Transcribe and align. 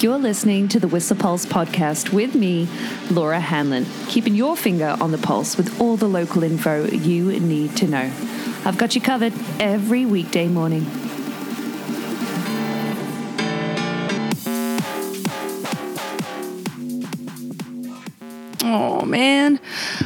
You're 0.00 0.18
listening 0.18 0.68
to 0.68 0.78
the 0.78 0.86
Whistler 0.86 1.16
Pulse 1.16 1.44
podcast 1.44 2.12
with 2.12 2.36
me, 2.36 2.68
Laura 3.10 3.40
Hanlon, 3.40 3.84
keeping 4.06 4.36
your 4.36 4.56
finger 4.56 4.96
on 5.00 5.10
the 5.10 5.18
pulse 5.18 5.56
with 5.56 5.80
all 5.80 5.96
the 5.96 6.06
local 6.06 6.44
info 6.44 6.86
you 6.86 7.32
need 7.40 7.76
to 7.78 7.88
know. 7.88 8.12
I've 8.64 8.78
got 8.78 8.94
you 8.94 9.00
covered 9.00 9.32
every 9.58 10.06
weekday 10.06 10.46
morning. 10.46 10.86
Oh 18.62 19.04
man, 19.04 19.58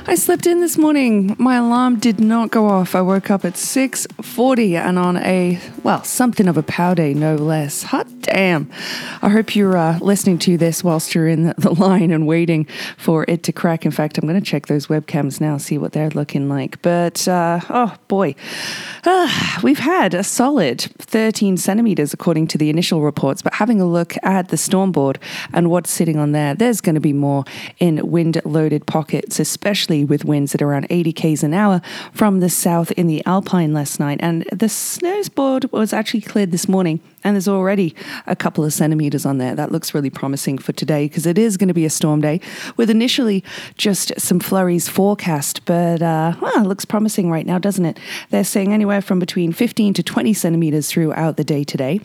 I 0.06 0.14
slept 0.14 0.46
in 0.46 0.60
this 0.60 0.78
morning. 0.78 1.36
My 1.38 1.56
alarm 1.56 1.98
did 1.98 2.18
not 2.18 2.50
go 2.50 2.66
off. 2.66 2.94
I 2.94 3.02
woke 3.02 3.30
up 3.30 3.44
at 3.44 3.58
6:40 3.58 4.74
and 4.74 4.98
on 4.98 5.18
a 5.18 5.60
well, 5.82 6.02
something 6.02 6.48
of 6.48 6.56
a 6.56 6.62
pow 6.62 6.94
day 6.94 7.12
no 7.12 7.34
less. 7.34 7.82
Hot 7.82 8.21
damn. 8.32 8.70
I 9.20 9.28
hope 9.28 9.54
you're 9.54 9.76
uh, 9.76 9.98
listening 9.98 10.38
to 10.40 10.56
this 10.56 10.82
whilst 10.82 11.14
you're 11.14 11.28
in 11.28 11.52
the 11.58 11.74
line 11.78 12.10
and 12.10 12.26
waiting 12.26 12.66
for 12.96 13.24
it 13.28 13.42
to 13.44 13.52
crack. 13.52 13.84
In 13.84 13.90
fact, 13.90 14.16
I'm 14.16 14.26
going 14.26 14.40
to 14.40 14.44
check 14.44 14.66
those 14.66 14.86
webcams 14.86 15.40
now, 15.40 15.58
see 15.58 15.76
what 15.76 15.92
they're 15.92 16.10
looking 16.10 16.48
like. 16.48 16.80
But 16.80 17.28
uh, 17.28 17.60
oh 17.68 17.94
boy, 18.08 18.34
uh, 19.04 19.58
we've 19.62 19.78
had 19.78 20.14
a 20.14 20.24
solid 20.24 20.80
13 20.98 21.58
centimeters 21.58 22.14
according 22.14 22.46
to 22.48 22.58
the 22.58 22.70
initial 22.70 23.02
reports. 23.02 23.42
But 23.42 23.54
having 23.54 23.80
a 23.80 23.86
look 23.86 24.14
at 24.22 24.48
the 24.48 24.56
storm 24.56 24.92
board 24.92 25.18
and 25.52 25.70
what's 25.70 25.90
sitting 25.90 26.18
on 26.18 26.32
there, 26.32 26.54
there's 26.54 26.80
going 26.80 26.94
to 26.94 27.00
be 27.00 27.12
more 27.12 27.44
in 27.78 28.10
wind 28.10 28.40
loaded 28.44 28.86
pockets, 28.86 29.40
especially 29.40 30.04
with 30.04 30.24
winds 30.24 30.54
at 30.54 30.62
around 30.62 30.86
80 30.88 31.12
k's 31.12 31.42
an 31.42 31.52
hour 31.52 31.82
from 32.12 32.40
the 32.40 32.50
south 32.50 32.92
in 32.92 33.06
the 33.06 33.24
Alpine 33.26 33.74
last 33.74 34.00
night. 34.00 34.20
And 34.22 34.44
the 34.50 34.70
snows 34.70 35.28
board 35.28 35.70
was 35.70 35.92
actually 35.92 36.22
cleared 36.22 36.50
this 36.50 36.68
morning 36.68 37.00
and 37.24 37.36
there's 37.36 37.48
already 37.48 37.94
a 38.26 38.36
couple 38.36 38.64
of 38.64 38.72
centimeters 38.72 39.24
on 39.26 39.38
there. 39.38 39.54
That 39.54 39.72
looks 39.72 39.94
really 39.94 40.10
promising 40.10 40.58
for 40.58 40.72
today 40.72 41.06
because 41.06 41.26
it 41.26 41.38
is 41.38 41.56
going 41.56 41.68
to 41.68 41.74
be 41.74 41.84
a 41.84 41.90
storm 41.90 42.20
day 42.20 42.40
with 42.76 42.90
initially 42.90 43.44
just 43.76 44.12
some 44.20 44.40
flurries 44.40 44.88
forecast. 44.88 45.64
But 45.64 46.02
uh, 46.02 46.34
well, 46.40 46.64
looks 46.64 46.84
promising 46.84 47.30
right 47.30 47.46
now, 47.46 47.58
doesn't 47.58 47.84
it? 47.84 47.98
They're 48.30 48.44
saying 48.44 48.72
anywhere 48.72 49.02
from 49.02 49.18
between 49.18 49.52
15 49.52 49.94
to 49.94 50.02
20 50.02 50.32
centimeters 50.34 50.90
throughout 50.90 51.36
the 51.36 51.44
day 51.44 51.64
today. 51.64 52.00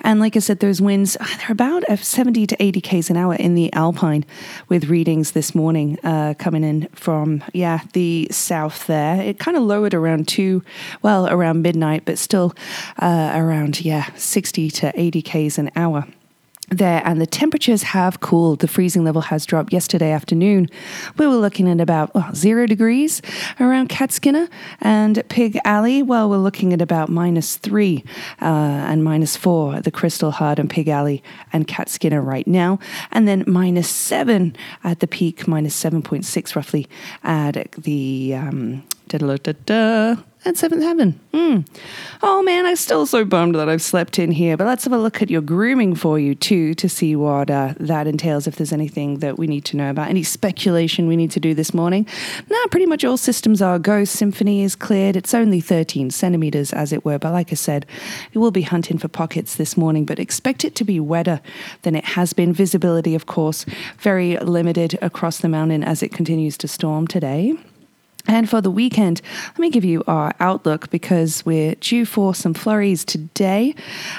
And 0.00 0.20
like 0.20 0.36
I 0.36 0.40
said, 0.40 0.60
those 0.60 0.80
winds, 0.80 1.16
uh, 1.18 1.26
they're 1.38 1.52
about 1.52 1.84
70 1.98 2.46
to 2.46 2.62
80 2.62 2.80
k's 2.80 3.10
an 3.10 3.16
hour 3.16 3.34
in 3.34 3.54
the 3.54 3.72
Alpine 3.72 4.24
with 4.68 4.84
readings 4.86 5.32
this 5.32 5.54
morning 5.54 5.98
uh, 6.04 6.34
coming 6.38 6.64
in 6.64 6.88
from, 6.94 7.42
yeah, 7.52 7.80
the 7.92 8.28
south 8.30 8.86
there. 8.86 9.20
It 9.20 9.38
kind 9.38 9.56
of 9.56 9.62
lowered 9.62 9.94
around 9.94 10.28
two, 10.28 10.62
well, 11.02 11.28
around 11.28 11.62
midnight, 11.62 12.04
but 12.04 12.18
still 12.18 12.54
uh, 12.98 13.32
around, 13.34 13.84
yeah, 13.84 14.10
60 14.16 14.44
60 14.44 14.70
to 14.70 14.92
80 14.94 15.22
k's 15.22 15.53
an 15.58 15.70
hour. 15.76 16.06
There 16.70 17.02
and 17.04 17.20
the 17.20 17.26
temperatures 17.26 17.82
have 17.82 18.20
cooled. 18.20 18.60
The 18.60 18.68
freezing 18.68 19.04
level 19.04 19.20
has 19.20 19.44
dropped 19.44 19.70
yesterday 19.72 20.10
afternoon. 20.10 20.70
We 21.18 21.26
were 21.26 21.34
looking 21.34 21.68
at 21.68 21.78
about 21.78 22.34
zero 22.34 22.66
degrees 22.66 23.20
around 23.60 23.90
Catskinner 23.90 24.48
and 24.80 25.22
pig 25.28 25.58
alley. 25.66 26.02
Well 26.02 26.30
we're 26.30 26.38
looking 26.38 26.72
at 26.72 26.80
about 26.80 27.10
minus 27.10 27.56
three 27.56 28.02
uh, 28.40 28.46
and 28.46 29.04
minus 29.04 29.36
four 29.36 29.74
at 29.74 29.84
the 29.84 29.90
crystal 29.90 30.30
heart 30.30 30.58
and 30.58 30.70
pig 30.70 30.88
alley 30.88 31.22
and 31.52 31.68
Catskinner 31.68 32.24
right 32.24 32.46
now. 32.46 32.78
And 33.12 33.28
then 33.28 33.44
minus 33.46 33.90
seven 33.90 34.56
at 34.82 35.00
the 35.00 35.06
peak 35.06 35.46
minus 35.46 35.80
7.6 35.80 36.56
roughly 36.56 36.88
at 37.22 37.72
the 37.72 38.34
um, 38.36 38.82
da 39.08 39.18
da 39.18 39.36
da 39.36 39.52
da 39.66 40.16
at 40.44 40.56
Seventh 40.56 40.82
Heaven. 40.82 41.18
Mm. 41.32 41.66
Oh 42.22 42.42
man, 42.42 42.66
I'm 42.66 42.76
still 42.76 43.06
so 43.06 43.24
bummed 43.24 43.54
that 43.54 43.68
I've 43.68 43.80
slept 43.82 44.18
in 44.18 44.30
here. 44.30 44.56
But 44.56 44.66
let's 44.66 44.84
have 44.84 44.92
a 44.92 44.98
look 44.98 45.22
at 45.22 45.30
your 45.30 45.40
grooming 45.40 45.94
for 45.94 46.18
you 46.18 46.34
too 46.34 46.74
to 46.74 46.88
see 46.88 47.16
what 47.16 47.50
uh, 47.50 47.74
that 47.80 48.06
entails. 48.06 48.46
If 48.46 48.56
there's 48.56 48.72
anything 48.72 49.20
that 49.20 49.38
we 49.38 49.46
need 49.46 49.64
to 49.66 49.76
know 49.76 49.90
about, 49.90 50.10
any 50.10 50.22
speculation 50.22 51.06
we 51.06 51.16
need 51.16 51.30
to 51.32 51.40
do 51.40 51.54
this 51.54 51.72
morning. 51.72 52.06
Nah, 52.50 52.66
pretty 52.70 52.86
much 52.86 53.04
all 53.04 53.16
systems 53.16 53.62
are 53.62 53.78
go. 53.78 54.04
Symphony 54.04 54.62
is 54.62 54.76
cleared. 54.76 55.16
It's 55.16 55.34
only 55.34 55.60
13 55.60 56.10
centimeters, 56.10 56.72
as 56.72 56.92
it 56.92 57.04
were. 57.04 57.18
But 57.18 57.32
like 57.32 57.50
I 57.50 57.56
said, 57.56 57.86
we 58.34 58.40
will 58.40 58.50
be 58.50 58.62
hunting 58.62 58.98
for 58.98 59.08
pockets 59.08 59.56
this 59.56 59.76
morning. 59.76 60.04
But 60.04 60.18
expect 60.18 60.64
it 60.64 60.74
to 60.76 60.84
be 60.84 61.00
wetter 61.00 61.40
than 61.82 61.94
it 61.94 62.04
has 62.04 62.32
been. 62.32 62.52
Visibility, 62.52 63.14
of 63.14 63.26
course, 63.26 63.64
very 63.98 64.36
limited 64.38 64.98
across 65.00 65.38
the 65.38 65.48
mountain 65.48 65.82
as 65.82 66.02
it 66.02 66.12
continues 66.12 66.58
to 66.58 66.68
storm 66.68 67.06
today. 67.06 67.56
And 68.26 68.48
for 68.48 68.62
the 68.62 68.70
weekend, 68.70 69.20
let 69.48 69.58
me 69.58 69.68
give 69.68 69.84
you 69.84 70.02
our 70.06 70.32
outlook 70.40 70.88
because 70.90 71.44
we're 71.44 71.74
due 71.76 72.06
for 72.06 72.34
some 72.34 72.54
flurries 72.54 73.04
today 73.04 73.74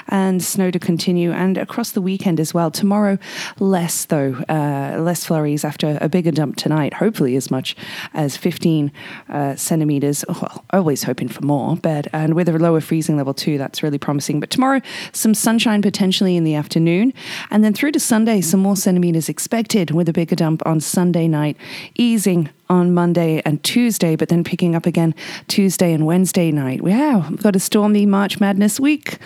and 0.08 0.42
snow 0.42 0.70
to 0.70 0.78
continue 0.78 1.32
and 1.32 1.58
across 1.58 1.90
the 1.90 2.00
weekend 2.00 2.38
as 2.38 2.54
well. 2.54 2.70
Tomorrow, 2.70 3.18
less 3.58 4.04
though, 4.04 4.34
uh, 4.48 4.98
less 5.00 5.24
flurries 5.24 5.64
after 5.64 5.98
a 6.00 6.08
bigger 6.08 6.30
dump 6.30 6.56
tonight, 6.56 6.94
hopefully 6.94 7.34
as 7.34 7.50
much 7.50 7.74
as 8.14 8.36
15 8.36 8.92
uh, 9.28 9.56
centimeters. 9.56 10.24
Well, 10.28 10.64
always 10.70 11.02
hoping 11.02 11.28
for 11.28 11.44
more, 11.44 11.76
but 11.76 12.06
and 12.12 12.34
with 12.34 12.48
a 12.48 12.58
lower 12.58 12.80
freezing 12.80 13.16
level 13.16 13.34
too, 13.34 13.58
that's 13.58 13.82
really 13.82 13.98
promising. 13.98 14.38
But 14.38 14.50
tomorrow, 14.50 14.80
some 15.12 15.34
sunshine 15.34 15.82
potentially 15.82 16.36
in 16.36 16.44
the 16.44 16.54
afternoon. 16.54 17.12
And 17.50 17.64
then 17.64 17.74
through 17.74 17.92
to 17.92 18.00
Sunday, 18.00 18.40
some 18.40 18.60
more 18.60 18.76
centimeters 18.76 19.28
expected 19.28 19.90
with 19.90 20.08
a 20.08 20.12
bigger 20.12 20.36
dump 20.36 20.64
on 20.64 20.80
Sunday 20.80 21.26
night, 21.26 21.56
easing 21.96 22.50
on 22.68 22.94
Monday 22.94 23.42
and 23.44 23.62
Tuesday, 23.62 24.16
but 24.16 24.28
then 24.28 24.44
picking 24.44 24.74
up 24.74 24.86
again 24.86 25.14
Tuesday 25.48 25.92
and 25.92 26.06
Wednesday 26.06 26.50
night. 26.50 26.82
Wow, 26.82 27.26
we've 27.30 27.42
got 27.42 27.56
a 27.56 27.60
stormy 27.60 28.06
March 28.06 28.40
Madness 28.40 28.80
week. 28.80 29.18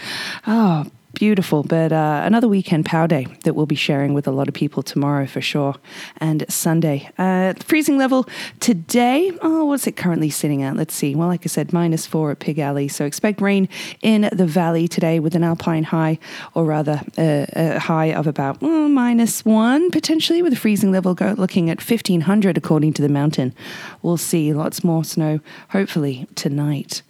Oh, 0.46 0.86
beautiful. 1.14 1.62
But 1.62 1.92
uh, 1.92 2.22
another 2.24 2.48
weekend 2.48 2.86
POW 2.86 3.06
day 3.06 3.26
that 3.44 3.54
we'll 3.54 3.66
be 3.66 3.74
sharing 3.74 4.14
with 4.14 4.26
a 4.26 4.30
lot 4.30 4.48
of 4.48 4.54
people 4.54 4.82
tomorrow 4.82 5.26
for 5.26 5.40
sure, 5.40 5.76
and 6.18 6.44
Sunday. 6.48 7.08
Uh, 7.18 7.54
freezing 7.60 7.98
level 7.98 8.26
today. 8.60 9.32
Oh, 9.42 9.64
what's 9.64 9.86
it 9.86 9.96
currently 9.96 10.30
sitting 10.30 10.62
at? 10.62 10.76
Let's 10.76 10.94
see. 10.94 11.14
Well, 11.14 11.28
like 11.28 11.42
I 11.44 11.48
said, 11.48 11.72
minus 11.72 12.06
four 12.06 12.30
at 12.30 12.38
Pig 12.38 12.58
Alley. 12.58 12.88
So 12.88 13.04
expect 13.04 13.40
rain 13.40 13.68
in 14.02 14.28
the 14.32 14.46
valley 14.46 14.88
today 14.88 15.20
with 15.20 15.34
an 15.34 15.44
alpine 15.44 15.84
high, 15.84 16.18
or 16.54 16.64
rather 16.64 17.00
uh, 17.18 17.46
a 17.52 17.78
high 17.78 18.12
of 18.12 18.26
about 18.26 18.62
minus 18.62 19.44
one 19.44 19.90
potentially, 19.90 20.42
with 20.42 20.52
a 20.52 20.56
freezing 20.56 20.92
level 20.92 21.14
go, 21.14 21.34
looking 21.36 21.70
at 21.70 21.78
1500 21.78 22.56
according 22.56 22.92
to 22.94 23.02
the 23.02 23.08
mountain. 23.08 23.54
We'll 24.02 24.16
see 24.16 24.52
lots 24.52 24.84
more 24.84 25.04
snow 25.04 25.40
hopefully 25.70 26.26
tonight 26.34 27.02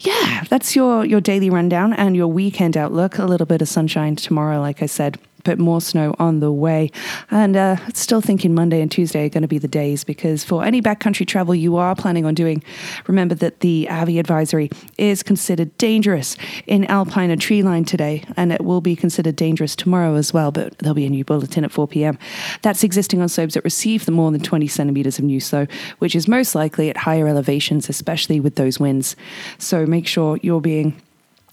yeah, 0.00 0.44
that's 0.48 0.76
your 0.76 1.04
your 1.04 1.20
daily 1.20 1.50
rundown 1.50 1.92
and 1.92 2.16
your 2.16 2.28
weekend 2.28 2.76
outlook. 2.76 3.18
A 3.18 3.24
little 3.24 3.46
bit 3.46 3.62
of 3.62 3.68
sunshine 3.68 4.16
tomorrow, 4.16 4.60
like 4.60 4.82
I 4.82 4.86
said 4.86 5.18
but 5.44 5.58
more 5.58 5.80
snow 5.80 6.14
on 6.18 6.40
the 6.40 6.52
way. 6.52 6.90
And 7.30 7.56
uh, 7.56 7.76
still 7.94 8.20
thinking 8.20 8.54
Monday 8.54 8.80
and 8.80 8.90
Tuesday 8.90 9.26
are 9.26 9.28
going 9.28 9.42
to 9.42 9.48
be 9.48 9.58
the 9.58 9.68
days 9.68 10.04
because 10.04 10.44
for 10.44 10.64
any 10.64 10.82
backcountry 10.82 11.26
travel 11.26 11.54
you 11.54 11.76
are 11.76 11.94
planning 11.94 12.24
on 12.24 12.34
doing, 12.34 12.62
remember 13.06 13.34
that 13.36 13.60
the 13.60 13.88
AVI 13.88 14.18
advisory 14.18 14.70
is 14.96 15.22
considered 15.22 15.76
dangerous 15.78 16.36
in 16.66 16.84
alpine 16.86 17.30
and 17.30 17.40
tree 17.40 17.62
line 17.62 17.84
today, 17.84 18.24
and 18.36 18.52
it 18.52 18.64
will 18.64 18.80
be 18.80 18.96
considered 18.96 19.36
dangerous 19.36 19.76
tomorrow 19.76 20.14
as 20.14 20.32
well. 20.32 20.50
But 20.50 20.78
there'll 20.78 20.94
be 20.94 21.06
a 21.06 21.10
new 21.10 21.24
bulletin 21.24 21.64
at 21.64 21.72
4 21.72 21.88
p.m. 21.88 22.18
That's 22.62 22.84
existing 22.84 23.20
on 23.22 23.28
slopes 23.28 23.54
that 23.54 23.64
receive 23.64 24.04
the 24.04 24.12
more 24.12 24.30
than 24.30 24.40
20 24.40 24.66
centimeters 24.66 25.18
of 25.18 25.24
new 25.24 25.40
snow, 25.40 25.66
which 25.98 26.14
is 26.14 26.28
most 26.28 26.54
likely 26.54 26.90
at 26.90 26.96
higher 26.96 27.28
elevations, 27.28 27.88
especially 27.88 28.40
with 28.40 28.56
those 28.56 28.78
winds. 28.78 29.16
So 29.58 29.86
make 29.86 30.06
sure 30.06 30.38
you're 30.42 30.60
being 30.60 31.00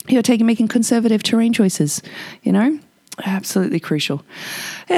you're 0.07 0.22
taking 0.22 0.45
making 0.45 0.68
conservative 0.68 1.24
terrain 1.24 1.51
choices, 1.51 2.01
you 2.44 2.51
know? 2.51 2.79
Absolutely 3.23 3.79
crucial. 3.79 4.23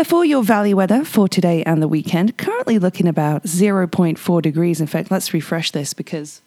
For 0.05 0.25
your 0.25 0.43
valley 0.43 0.73
weather 0.73 1.05
for 1.05 1.27
today 1.27 1.63
and 1.63 1.81
the 1.81 1.87
weekend, 1.87 2.37
currently 2.37 2.79
looking 2.79 3.07
about 3.07 3.43
0.4 3.43 4.41
degrees. 4.41 4.81
In 4.81 4.87
fact, 4.87 5.11
let's 5.11 5.33
refresh 5.33 5.71
this 5.71 5.93
because 5.93 6.41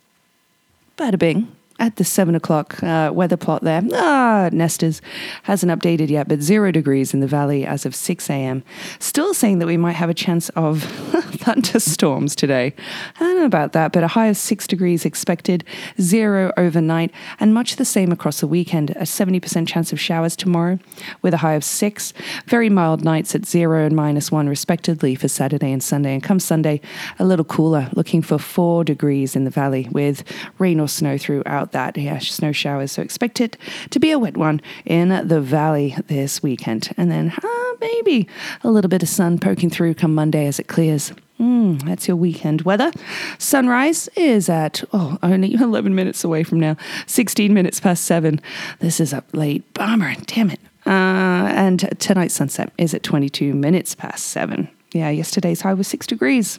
bada 0.99 1.19
bing, 1.19 1.55
at 1.81 1.97
the 1.97 2.05
seven 2.05 2.35
o'clock 2.35 2.81
uh, 2.83 3.11
weather 3.13 3.37
plot 3.37 3.63
there. 3.63 3.83
Ah, 3.95 4.51
Nestors 4.53 5.01
hasn't 5.45 5.73
updated 5.73 6.11
yet, 6.11 6.29
but 6.29 6.43
zero 6.43 6.71
degrees 6.71 7.13
in 7.15 7.21
the 7.21 7.27
valley 7.27 7.67
as 7.67 7.87
of 7.87 7.95
6 7.95 8.29
a.m. 8.31 8.63
Still 8.99 9.33
saying 9.33 9.59
that 9.59 9.67
we 9.67 9.79
might 9.79 9.93
have 9.93 10.11
a 10.11 10.15
chance 10.15 10.51
of 10.51 10.83
thunderstorms 11.41 12.37
today. 12.37 12.75
I 13.17 13.21
don't 13.21 13.39
know 13.39 13.47
about 13.47 13.73
that, 13.73 13.93
but 13.93 14.05
a 14.05 14.09
high 14.09 14.27
of 14.27 14.37
six 14.37 14.67
degrees 14.67 15.05
expected, 15.05 15.65
zero 16.01 16.53
overnight, 16.57 17.11
and 17.41 17.55
much 17.55 17.77
the 17.77 17.85
same 17.85 18.13
across 18.13 18.41
the 18.41 18.47
weekend. 18.47 18.91
A 18.91 19.03
70% 19.03 19.67
chance 19.67 19.93
of 19.93 19.99
showers 19.99 20.37
tomorrow 20.37 20.79
with 21.23 21.33
a 21.33 21.39
high 21.39 21.55
of 21.55 21.65
six. 21.65 22.13
Very 22.47 22.69
mild 22.69 23.03
nights 23.03 23.35
at 23.35 23.47
zero 23.47 23.87
and 23.87 23.97
minus 23.97 24.31
one, 24.31 24.49
respectively, 24.49 25.15
for 25.15 25.29
Saturday 25.29 25.73
and 25.73 25.83
Sunday. 25.83 26.13
And 26.13 26.23
come 26.23 26.41
Sunday, 26.41 26.83
a 27.19 27.25
little 27.25 27.45
cooler, 27.45 27.89
looking 27.95 28.21
for 28.21 28.39
four 28.39 28.85
degrees 28.85 29.35
in 29.35 29.45
the 29.45 29.51
valley 29.51 29.89
with 29.91 30.23
rain 30.59 30.79
or 30.79 30.89
snow 30.89 31.17
throughout 31.17 31.70
that. 31.73 31.97
Yeah, 31.97 32.19
snow 32.19 32.53
showers. 32.53 32.93
So 32.93 33.03
expect 33.03 33.41
it 33.41 33.57
to 33.91 33.99
be 33.99 34.11
a 34.11 34.19
wet 34.19 34.37
one 34.37 34.61
in 34.85 35.27
the 35.27 35.41
valley 35.41 35.97
this 36.07 36.43
weekend. 36.43 36.91
And 36.97 37.11
then 37.11 37.33
uh, 37.43 37.73
maybe 37.81 38.29
a 38.63 38.71
little 38.71 38.89
bit 38.89 39.03
of 39.03 39.09
sun 39.09 39.39
poking 39.39 39.71
through 39.71 39.95
come 39.95 40.15
Monday 40.15 40.47
as 40.47 40.59
it 40.59 40.69
clears. 40.69 41.13
Mm, 41.39 41.83
that's 41.85 42.07
your 42.07 42.19
weekend 42.19 42.63
weather. 42.63 42.93
Sunrise 43.39 44.09
is 44.15 44.51
at, 44.51 44.85
oh, 44.93 45.19
only 45.23 45.55
11 45.61 45.95
minutes 45.95 46.23
away 46.23 46.43
from 46.43 46.61
now, 46.61 46.77
16 47.07 47.55
minutes 47.55 47.81
past 47.81 48.05
7. 48.05 48.41
This 48.81 49.01
is 49.01 49.15
up 49.15 49.25
late. 49.33 49.73
Bummer, 49.73 50.15
damn 50.27 50.51
it. 50.51 50.61
Uh, 50.87 51.53
and 51.55 51.89
tonight's 52.01 52.35
sunset 52.35 52.73
is 52.79 52.95
at 52.95 53.03
22 53.03 53.55
minutes 53.55 53.95
past 53.95 54.29
seven. 54.29 54.69
Yeah, 54.93 55.11
yesterday's 55.11 55.61
high 55.61 55.75
was 55.75 55.87
six 55.87 56.07
degrees. 56.07 56.59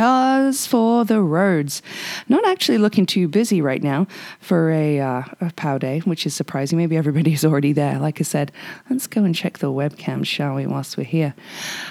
As 0.00 0.64
for 0.64 1.04
the 1.04 1.20
roads, 1.20 1.82
not 2.28 2.46
actually 2.46 2.78
looking 2.78 3.04
too 3.04 3.26
busy 3.26 3.60
right 3.60 3.82
now 3.82 4.06
for 4.38 4.70
a, 4.70 5.00
uh, 5.00 5.24
a 5.40 5.52
POW 5.56 5.78
day, 5.78 5.98
which 6.00 6.24
is 6.24 6.34
surprising. 6.34 6.78
Maybe 6.78 6.96
everybody's 6.96 7.44
already 7.44 7.72
there. 7.72 7.98
Like 7.98 8.20
I 8.20 8.22
said, 8.22 8.52
let's 8.88 9.08
go 9.08 9.24
and 9.24 9.34
check 9.34 9.58
the 9.58 9.72
webcam, 9.72 10.24
shall 10.24 10.54
we, 10.54 10.66
whilst 10.66 10.96
we're 10.96 11.02
here. 11.02 11.34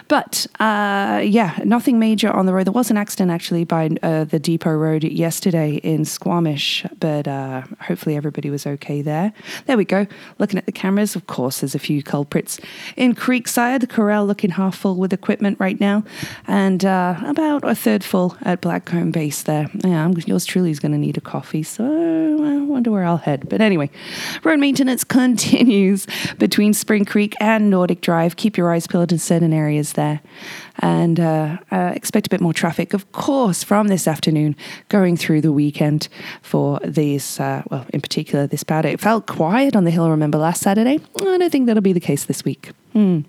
But 0.07 0.47
uh, 0.59 1.21
yeah, 1.25 1.59
nothing 1.65 1.99
major 1.99 2.31
on 2.31 2.45
the 2.45 2.53
road. 2.53 2.67
There 2.67 2.71
was 2.71 2.89
an 2.89 2.95
accident 2.95 3.29
actually 3.29 3.65
by 3.65 3.89
uh, 4.01 4.23
the 4.23 4.39
Depot 4.39 4.73
Road 4.73 5.03
yesterday 5.03 5.75
in 5.75 6.05
Squamish, 6.05 6.85
but 6.99 7.27
uh, 7.27 7.63
hopefully 7.81 8.15
everybody 8.15 8.49
was 8.49 8.65
okay 8.65 9.01
there. 9.01 9.33
There 9.65 9.75
we 9.75 9.83
go. 9.83 10.07
Looking 10.39 10.57
at 10.57 10.65
the 10.65 10.71
cameras, 10.71 11.17
of 11.17 11.27
course, 11.27 11.59
there's 11.59 11.75
a 11.75 11.79
few 11.79 12.01
culprits. 12.03 12.57
In 12.95 13.15
Creekside, 13.15 13.81
the 13.81 13.87
corral 13.87 14.25
looking 14.25 14.51
half 14.51 14.77
full 14.77 14.95
with 14.95 15.11
equipment 15.11 15.59
right 15.59 15.77
now, 15.77 16.05
and 16.47 16.85
uh, 16.85 17.19
about 17.25 17.67
a 17.67 17.75
third 17.75 17.96
full 18.03 18.37
at 18.41 18.61
Blackcomb 18.61 19.11
Base 19.11 19.43
there. 19.43 19.69
Yeah, 19.83 20.05
I'm, 20.05 20.13
yours 20.25 20.45
truly 20.45 20.71
is 20.71 20.79
going 20.79 20.91
to 20.91 20.97
need 20.97 21.17
a 21.17 21.21
coffee, 21.21 21.63
so 21.63 21.83
I 21.85 22.57
wonder 22.63 22.91
where 22.91 23.03
I'll 23.03 23.17
head. 23.17 23.47
But 23.49 23.61
anyway, 23.61 23.89
road 24.43 24.59
maintenance 24.59 25.03
continues 25.03 26.07
between 26.37 26.73
Spring 26.73 27.05
Creek 27.05 27.35
and 27.39 27.69
Nordic 27.69 28.01
Drive. 28.01 28.35
Keep 28.35 28.57
your 28.57 28.71
eyes 28.71 28.87
peeled 28.87 29.11
in 29.11 29.19
certain 29.19 29.53
areas 29.53 29.93
there. 29.93 30.21
And 30.79 31.19
uh, 31.19 31.57
uh, 31.71 31.93
expect 31.95 32.27
a 32.27 32.29
bit 32.29 32.41
more 32.41 32.53
traffic, 32.53 32.93
of 32.93 33.11
course, 33.11 33.63
from 33.63 33.87
this 33.87 34.07
afternoon 34.07 34.55
going 34.89 35.17
through 35.17 35.41
the 35.41 35.51
weekend 35.51 36.07
for 36.41 36.79
these, 36.83 37.39
uh, 37.39 37.63
well, 37.69 37.85
in 37.89 38.01
particular, 38.01 38.47
this 38.47 38.63
bad. 38.63 38.85
It 38.85 38.99
felt 38.99 39.25
quiet 39.27 39.75
on 39.75 39.83
the 39.85 39.91
hill, 39.91 40.09
remember, 40.09 40.37
last 40.37 40.61
Saturday. 40.61 40.99
I 41.19 41.37
don't 41.37 41.51
think 41.51 41.67
that'll 41.67 41.81
be 41.81 41.93
the 41.93 41.99
case 41.99 42.25
this 42.25 42.45
week. 42.45 42.71
Hmm. 42.97 43.19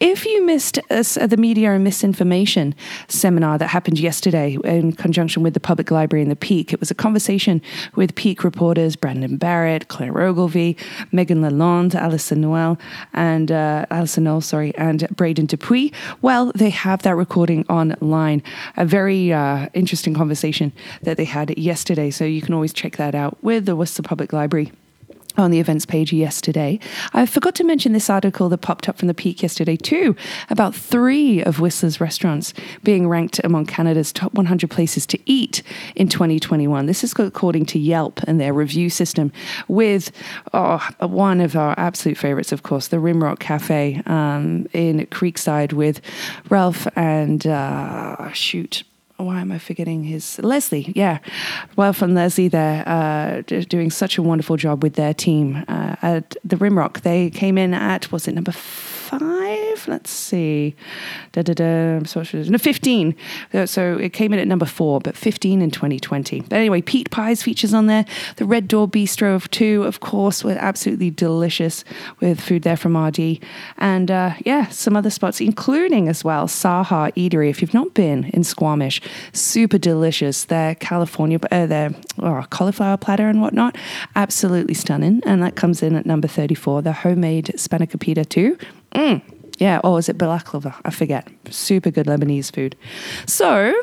If 0.00 0.24
you 0.24 0.46
missed 0.46 0.78
us 0.88 1.14
the 1.14 1.36
media 1.36 1.72
and 1.72 1.82
misinformation 1.82 2.76
seminar 3.08 3.58
that 3.58 3.66
happened 3.66 3.98
yesterday 3.98 4.56
in 4.62 4.92
conjunction 4.92 5.42
with 5.42 5.54
the 5.54 5.58
Public 5.58 5.90
Library 5.90 6.22
and 6.22 6.30
the 6.30 6.36
Pique, 6.36 6.72
it 6.72 6.78
was 6.78 6.92
a 6.92 6.94
conversation 6.94 7.60
with 7.96 8.14
Pique 8.14 8.44
reporters 8.44 8.94
Brandon 8.94 9.36
Barrett, 9.36 9.88
Clare 9.88 10.16
Ogilvie, 10.16 10.76
Megan 11.10 11.40
Lalonde, 11.40 11.96
Alison 11.96 12.40
Noel, 12.40 12.78
and 13.12 13.50
uh, 13.50 13.84
Alison 13.90 14.22
Noel, 14.22 14.42
sorry, 14.42 14.72
and 14.76 15.08
Braden 15.16 15.46
Dupuis. 15.46 15.90
Well, 16.22 16.52
they 16.54 16.70
have 16.80 17.02
that 17.02 17.16
recording 17.16 17.66
online. 17.68 18.42
A 18.76 18.86
very 18.86 19.32
uh, 19.32 19.68
interesting 19.74 20.14
conversation 20.14 20.72
that 21.02 21.16
they 21.16 21.24
had 21.26 21.56
yesterday, 21.58 22.10
so 22.10 22.24
you 22.24 22.40
can 22.40 22.54
always 22.54 22.72
check 22.72 22.96
that 22.96 23.14
out 23.14 23.36
with 23.42 23.66
the 23.66 23.76
Whistler 23.76 24.02
Public 24.02 24.32
Library 24.32 24.72
on 25.40 25.50
the 25.50 25.60
events 25.60 25.86
page 25.86 26.12
yesterday. 26.12 26.78
I 27.12 27.26
forgot 27.26 27.54
to 27.56 27.64
mention 27.64 27.92
this 27.92 28.10
article 28.10 28.48
that 28.50 28.58
popped 28.58 28.88
up 28.88 28.98
from 28.98 29.08
the 29.08 29.14
Pique 29.14 29.42
yesterday 29.42 29.76
too, 29.76 30.14
about 30.50 30.74
three 30.74 31.42
of 31.42 31.60
Whistler's 31.60 32.00
restaurants 32.00 32.54
being 32.82 33.08
ranked 33.08 33.40
among 33.42 33.66
Canada's 33.66 34.12
top 34.12 34.34
100 34.34 34.70
places 34.70 35.06
to 35.06 35.18
eat 35.26 35.62
in 35.96 36.08
2021. 36.08 36.86
This 36.86 37.02
is 37.02 37.14
according 37.18 37.66
to 37.66 37.78
Yelp 37.78 38.22
and 38.24 38.40
their 38.40 38.52
review 38.52 38.90
system, 38.90 39.32
with 39.68 40.12
oh, 40.52 40.86
one 41.00 41.40
of 41.40 41.56
our 41.56 41.74
absolute 41.78 42.18
favorites, 42.18 42.52
of 42.52 42.62
course, 42.62 42.88
the 42.88 42.98
Rimrock 42.98 43.38
Cafe 43.38 44.02
um, 44.06 44.66
in 44.72 45.06
Creekside 45.06 45.72
with 45.72 46.00
Ralph 46.50 46.86
and 46.96 47.46
uh, 47.46 48.30
shoot 48.32 48.84
why 49.22 49.40
am 49.40 49.52
I 49.52 49.58
forgetting 49.58 50.04
his 50.04 50.38
Leslie? 50.40 50.92
Yeah, 50.94 51.18
well, 51.76 51.92
from 51.92 52.14
Leslie 52.14 52.48
there, 52.48 52.82
uh, 52.86 53.42
doing 53.42 53.90
such 53.90 54.18
a 54.18 54.22
wonderful 54.22 54.56
job 54.56 54.82
with 54.82 54.94
their 54.94 55.14
team 55.14 55.64
uh, 55.68 55.96
at 56.02 56.36
the 56.44 56.56
Rimrock. 56.56 57.02
They 57.02 57.30
came 57.30 57.58
in 57.58 57.74
at 57.74 58.10
was 58.12 58.28
it 58.28 58.34
number 58.34 58.52
five? 59.18 59.88
Let's 59.88 60.10
see, 60.10 60.74
da 61.32 61.42
da 61.42 61.54
da. 61.54 61.98
No, 61.98 62.58
fifteen. 62.58 63.14
Uh, 63.52 63.66
so 63.66 63.96
it 63.96 64.12
came 64.12 64.32
in 64.32 64.38
at 64.38 64.46
number 64.46 64.66
four, 64.66 65.00
but 65.00 65.16
fifteen 65.16 65.62
in 65.62 65.70
2020. 65.70 66.42
But 66.42 66.52
anyway, 66.52 66.80
Peaked 66.82 67.10
Pies 67.10 67.42
features 67.42 67.74
on 67.74 67.86
there. 67.86 68.04
The 68.36 68.44
Red 68.44 68.68
Door 68.68 68.88
Bistro 68.88 69.34
of 69.34 69.50
two, 69.50 69.82
of 69.84 70.00
course, 70.00 70.44
were 70.44 70.52
absolutely 70.52 71.10
delicious 71.10 71.84
with 72.20 72.40
food 72.40 72.62
there 72.62 72.76
from 72.76 72.96
RD, 72.96 73.40
and 73.78 74.10
uh, 74.10 74.34
yeah, 74.44 74.68
some 74.68 74.96
other 74.96 75.10
spots, 75.10 75.40
including 75.40 76.08
as 76.08 76.22
well 76.24 76.46
Saha 76.46 77.12
Eatery. 77.14 77.50
If 77.50 77.60
you've 77.60 77.74
not 77.74 77.94
been 77.94 78.24
in 78.32 78.44
Squamish, 78.44 79.00
super 79.32 79.78
delicious. 79.78 80.44
Their 80.44 80.74
California, 80.76 81.38
uh, 81.50 81.66
their 81.66 81.90
oh, 82.18 82.44
cauliflower 82.50 82.96
platter 82.96 83.28
and 83.28 83.40
whatnot, 83.40 83.76
absolutely 84.14 84.74
stunning. 84.74 85.22
And 85.24 85.42
that 85.42 85.56
comes 85.56 85.82
in 85.82 85.94
at 85.94 86.06
number 86.06 86.28
34. 86.28 86.82
The 86.82 86.92
homemade 86.92 87.52
spanakopita 87.56 88.28
too. 88.28 88.56
Mm. 88.92 89.22
Yeah, 89.58 89.80
or 89.84 89.98
is 89.98 90.08
it 90.08 90.16
baklava? 90.16 90.74
I 90.84 90.90
forget. 90.90 91.28
Super 91.50 91.90
good 91.90 92.06
Lebanese 92.06 92.52
food. 92.52 92.76
So, 93.26 93.74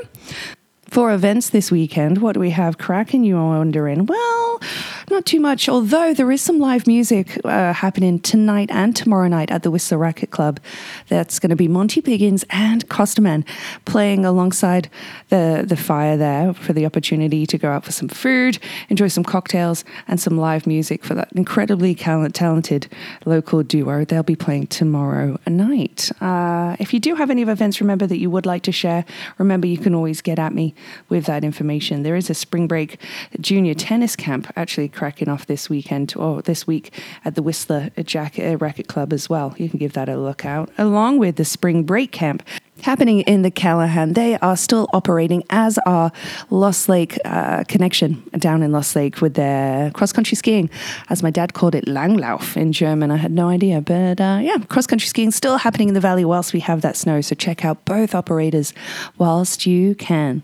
for 0.89 1.13
events 1.13 1.49
this 1.49 1.71
weekend, 1.71 2.19
what 2.19 2.33
do 2.33 2.39
we 2.39 2.51
have 2.51 2.77
cracking? 2.77 3.23
You 3.23 3.37
are 3.37 3.57
wondering. 3.57 4.05
Well, 4.05 4.61
not 5.09 5.25
too 5.25 5.39
much, 5.39 5.69
although 5.69 6.13
there 6.13 6.31
is 6.31 6.41
some 6.41 6.59
live 6.59 6.87
music 6.87 7.39
uh, 7.45 7.73
happening 7.73 8.19
tonight 8.19 8.69
and 8.71 8.95
tomorrow 8.95 9.27
night 9.27 9.51
at 9.51 9.63
the 9.63 9.71
Whistler 9.71 9.97
Racket 9.97 10.31
Club. 10.31 10.59
That's 11.07 11.39
going 11.39 11.49
to 11.49 11.55
be 11.55 11.67
Monty 11.67 12.01
Biggins 12.01 12.43
and 12.49 12.87
Costerman 12.89 13.45
playing 13.85 14.25
alongside 14.25 14.89
the, 15.29 15.63
the 15.65 15.77
fire 15.77 16.17
there 16.17 16.53
for 16.53 16.73
the 16.73 16.85
opportunity 16.85 17.45
to 17.45 17.57
go 17.57 17.69
out 17.69 17.85
for 17.85 17.91
some 17.91 18.09
food, 18.09 18.59
enjoy 18.89 19.07
some 19.07 19.23
cocktails, 19.23 19.85
and 20.07 20.19
some 20.19 20.37
live 20.37 20.67
music 20.67 21.03
for 21.03 21.13
that 21.15 21.29
incredibly 21.33 21.95
talented 21.95 22.87
local 23.25 23.63
duo. 23.63 24.05
They'll 24.05 24.23
be 24.23 24.35
playing 24.35 24.67
tomorrow 24.67 25.37
night. 25.47 26.11
Uh, 26.21 26.75
if 26.79 26.93
you 26.93 26.99
do 26.99 27.15
have 27.15 27.29
any 27.29 27.43
events, 27.43 27.81
remember 27.81 28.07
that 28.07 28.19
you 28.19 28.29
would 28.29 28.45
like 28.45 28.63
to 28.63 28.71
share, 28.71 29.05
remember 29.37 29.67
you 29.67 29.77
can 29.77 29.93
always 29.93 30.21
get 30.21 30.39
at 30.39 30.53
me 30.53 30.73
with 31.09 31.25
that 31.25 31.43
information. 31.43 32.03
There 32.03 32.15
is 32.15 32.29
a 32.29 32.33
spring 32.33 32.67
break 32.67 32.99
junior 33.39 33.73
tennis 33.73 34.15
camp 34.15 34.51
actually 34.55 34.89
cracking 34.89 35.29
off 35.29 35.45
this 35.45 35.69
weekend 35.69 36.13
or 36.15 36.41
this 36.41 36.65
week 36.67 36.93
at 37.25 37.35
the 37.35 37.41
Whistler 37.41 37.89
Jack, 38.03 38.39
uh, 38.39 38.57
Racket 38.57 38.87
Club 38.87 39.13
as 39.13 39.29
well. 39.29 39.55
You 39.57 39.69
can 39.69 39.79
give 39.79 39.93
that 39.93 40.09
a 40.09 40.17
look 40.17 40.45
out, 40.45 40.69
along 40.77 41.17
with 41.17 41.35
the 41.35 41.45
spring 41.45 41.83
break 41.83 42.11
camp 42.11 42.43
happening 42.81 43.21
in 43.21 43.41
the 43.41 43.51
Callaghan. 43.51 44.13
They 44.13 44.37
are 44.37 44.55
still 44.55 44.87
operating 44.93 45.43
as 45.49 45.77
our 45.79 46.11
Lost 46.49 46.89
Lake 46.89 47.17
uh, 47.25 47.63
connection 47.67 48.23
down 48.37 48.63
in 48.63 48.71
Lost 48.71 48.95
Lake 48.95 49.21
with 49.21 49.33
their 49.33 49.91
cross 49.91 50.11
country 50.11 50.35
skiing, 50.35 50.69
as 51.09 51.23
my 51.23 51.31
dad 51.31 51.53
called 51.53 51.75
it, 51.75 51.85
Langlauf 51.85 52.55
in 52.55 52.71
German. 52.73 53.11
I 53.11 53.17
had 53.17 53.31
no 53.31 53.49
idea, 53.49 53.81
but 53.81 54.21
uh, 54.21 54.39
yeah, 54.41 54.57
cross 54.69 54.87
country 54.87 55.07
skiing 55.07 55.31
still 55.31 55.57
happening 55.57 55.87
in 55.89 55.93
the 55.93 56.01
valley 56.01 56.25
whilst 56.25 56.53
we 56.53 56.59
have 56.61 56.81
that 56.81 56.95
snow. 56.95 57.21
So 57.21 57.35
check 57.35 57.65
out 57.65 57.83
both 57.85 58.13
operators 58.13 58.73
whilst 59.17 59.65
you 59.65 59.95
can. 59.95 60.43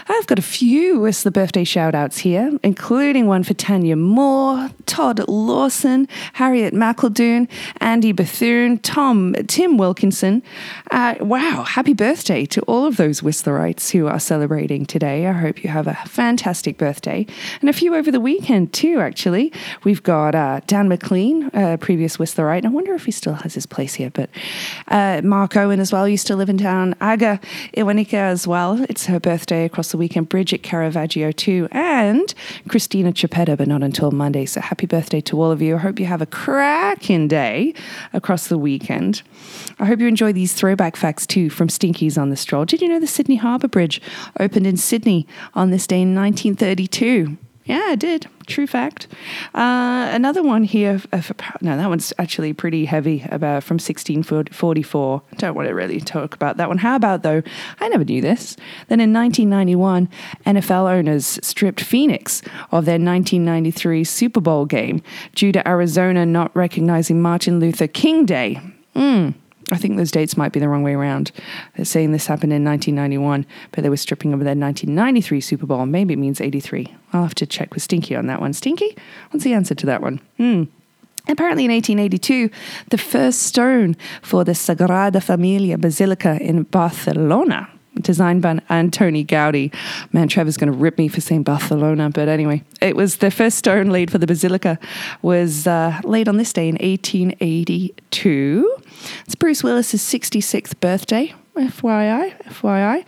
I've 0.07 0.27
got 0.27 0.39
a 0.39 0.43
few 0.43 0.99
Whistler 0.99 1.31
birthday 1.31 1.63
shout 1.63 1.95
outs 1.95 2.19
here, 2.19 2.57
including 2.63 3.27
one 3.27 3.43
for 3.43 3.53
Tanya 3.53 3.95
Moore, 3.95 4.69
Todd 4.85 5.27
Lawson, 5.27 6.07
Harriet 6.33 6.73
McEldoon, 6.73 7.47
Andy 7.79 8.11
Bethune, 8.11 8.79
Tom, 8.79 9.35
Tim 9.47 9.77
Wilkinson. 9.77 10.43
Uh, 10.89 11.15
wow, 11.19 11.63
happy 11.63 11.93
birthday 11.93 12.45
to 12.45 12.61
all 12.61 12.85
of 12.85 12.97
those 12.97 13.21
Whistlerites 13.21 13.91
who 13.91 14.07
are 14.07 14.19
celebrating 14.19 14.85
today. 14.85 15.27
I 15.27 15.33
hope 15.33 15.63
you 15.63 15.69
have 15.69 15.87
a 15.87 15.95
fantastic 16.07 16.77
birthday. 16.77 17.25
And 17.61 17.69
a 17.69 17.73
few 17.73 17.95
over 17.95 18.11
the 18.11 18.19
weekend, 18.19 18.73
too, 18.73 18.99
actually. 18.99 19.53
We've 19.83 20.03
got 20.03 20.35
uh, 20.35 20.61
Dan 20.67 20.87
McLean, 20.87 21.49
a 21.53 21.77
previous 21.77 22.17
Whistlerite. 22.17 22.59
and 22.59 22.67
I 22.67 22.69
wonder 22.69 22.93
if 22.93 23.05
he 23.05 23.11
still 23.11 23.35
has 23.35 23.53
his 23.53 23.65
place 23.65 23.93
here, 23.93 24.09
but 24.09 24.29
uh, 24.87 25.21
Mark 25.23 25.55
Owen 25.55 25.79
as 25.79 25.91
well 25.91 26.07
used 26.07 26.27
to 26.27 26.35
live 26.35 26.49
in 26.49 26.57
town. 26.57 26.95
Aga 27.01 27.39
Iwanika 27.77 28.13
as 28.13 28.47
well. 28.47 28.83
It's 28.89 29.05
her 29.05 29.19
birthday 29.19 29.65
across 29.65 29.90
the 29.91 29.97
weekend. 29.97 30.29
Bridget 30.29 30.63
Caravaggio 30.63 31.31
too, 31.31 31.67
and 31.71 32.33
Christina 32.67 33.11
Chapetta, 33.11 33.57
but 33.57 33.67
not 33.67 33.83
until 33.83 34.11
Monday. 34.11 34.45
So 34.45 34.61
happy 34.61 34.87
birthday 34.87 35.21
to 35.21 35.41
all 35.41 35.51
of 35.51 35.61
you. 35.61 35.75
I 35.75 35.79
hope 35.79 35.99
you 35.99 36.05
have 36.05 36.21
a 36.21 36.25
cracking 36.25 37.27
day 37.27 37.73
across 38.13 38.47
the 38.47 38.57
weekend. 38.57 39.21
I 39.79 39.85
hope 39.85 39.99
you 39.99 40.07
enjoy 40.07 40.33
these 40.33 40.53
throwback 40.53 40.95
facts 40.95 41.25
too 41.27 41.49
from 41.49 41.67
Stinkies 41.67 42.17
on 42.17 42.29
the 42.29 42.37
Stroll. 42.37 42.65
Did 42.65 42.81
you 42.81 42.87
know 42.87 42.99
the 42.99 43.07
Sydney 43.07 43.35
Harbour 43.35 43.67
Bridge 43.67 44.01
opened 44.39 44.67
in 44.67 44.77
Sydney 44.77 45.27
on 45.53 45.71
this 45.71 45.87
day 45.87 46.01
in 46.01 46.15
1932? 46.15 47.37
Yeah, 47.65 47.83
I 47.89 47.95
did. 47.95 48.27
True 48.47 48.65
fact. 48.65 49.07
Uh, 49.53 50.09
another 50.11 50.41
one 50.41 50.63
here. 50.63 50.99
Of, 51.11 51.31
no, 51.61 51.77
that 51.77 51.89
one's 51.89 52.11
actually 52.17 52.53
pretty 52.53 52.85
heavy. 52.85 53.21
About 53.29 53.63
from 53.63 53.75
1644. 53.75 55.21
I 55.31 55.35
don't 55.35 55.55
want 55.55 55.67
to 55.67 55.75
really 55.75 55.99
talk 55.99 56.33
about 56.33 56.57
that 56.57 56.67
one. 56.67 56.79
How 56.79 56.95
about 56.95 57.21
though? 57.21 57.43
I 57.79 57.87
never 57.89 58.03
knew 58.03 58.21
this. 58.21 58.57
Then 58.87 58.99
in 58.99 59.13
1991, 59.13 60.09
NFL 60.45 60.91
owners 60.91 61.39
stripped 61.43 61.81
Phoenix 61.81 62.41
of 62.71 62.85
their 62.85 62.93
1993 62.93 64.03
Super 64.03 64.41
Bowl 64.41 64.65
game 64.65 65.03
due 65.35 65.51
to 65.51 65.67
Arizona 65.67 66.25
not 66.25 66.55
recognizing 66.55 67.21
Martin 67.21 67.59
Luther 67.59 67.87
King 67.87 68.25
Day. 68.25 68.59
Hmm. 68.95 69.29
I 69.71 69.77
think 69.77 69.95
those 69.95 70.11
dates 70.11 70.35
might 70.35 70.51
be 70.51 70.59
the 70.59 70.67
wrong 70.67 70.83
way 70.83 70.93
around. 70.93 71.31
They're 71.75 71.85
saying 71.85 72.11
this 72.11 72.27
happened 72.27 72.51
in 72.51 72.63
1991, 72.63 73.45
but 73.71 73.83
they 73.83 73.89
were 73.89 73.97
stripping 73.97 74.33
of 74.33 74.39
their 74.39 74.55
1993 74.55 75.41
Super 75.41 75.65
Bowl. 75.65 75.85
Maybe 75.85 76.13
it 76.13 76.17
means 76.17 76.41
83. 76.41 76.93
I'll 77.13 77.23
have 77.23 77.35
to 77.35 77.45
check 77.45 77.73
with 77.73 77.81
Stinky 77.81 78.15
on 78.15 78.27
that 78.27 78.41
one. 78.41 78.53
Stinky, 78.53 78.95
what's 79.29 79.45
the 79.45 79.53
answer 79.53 79.73
to 79.73 79.85
that 79.85 80.01
one? 80.01 80.19
Hmm. 80.37 80.63
Apparently, 81.27 81.65
in 81.65 81.71
1882, 81.71 82.49
the 82.89 82.97
first 82.97 83.43
stone 83.43 83.95
for 84.21 84.43
the 84.43 84.53
Sagrada 84.53 85.21
Familia 85.21 85.77
Basilica 85.77 86.37
in 86.41 86.63
Barcelona, 86.63 87.69
designed 87.95 88.41
by 88.41 88.55
Antoni 88.69 89.25
Gaudi. 89.25 89.73
Man, 90.11 90.27
Trevor's 90.27 90.57
going 90.57 90.71
to 90.71 90.77
rip 90.77 90.97
me 90.97 91.07
for 91.07 91.21
saying 91.21 91.43
Barcelona, 91.43 92.09
but 92.09 92.27
anyway, 92.27 92.63
it 92.81 92.95
was 92.95 93.17
the 93.17 93.31
first 93.31 93.57
stone 93.57 93.89
laid 93.89 94.11
for 94.11 94.17
the 94.17 94.27
basilica 94.27 94.79
was 95.21 95.67
uh, 95.67 95.99
laid 96.03 96.27
on 96.27 96.37
this 96.37 96.53
day 96.53 96.69
in 96.69 96.75
1882. 96.75 98.77
It's 99.25 99.35
Bruce 99.35 99.63
Willis's 99.63 100.01
66th 100.01 100.79
birthday. 100.79 101.33
FYI, 101.55 102.41
FYI. 102.43 103.05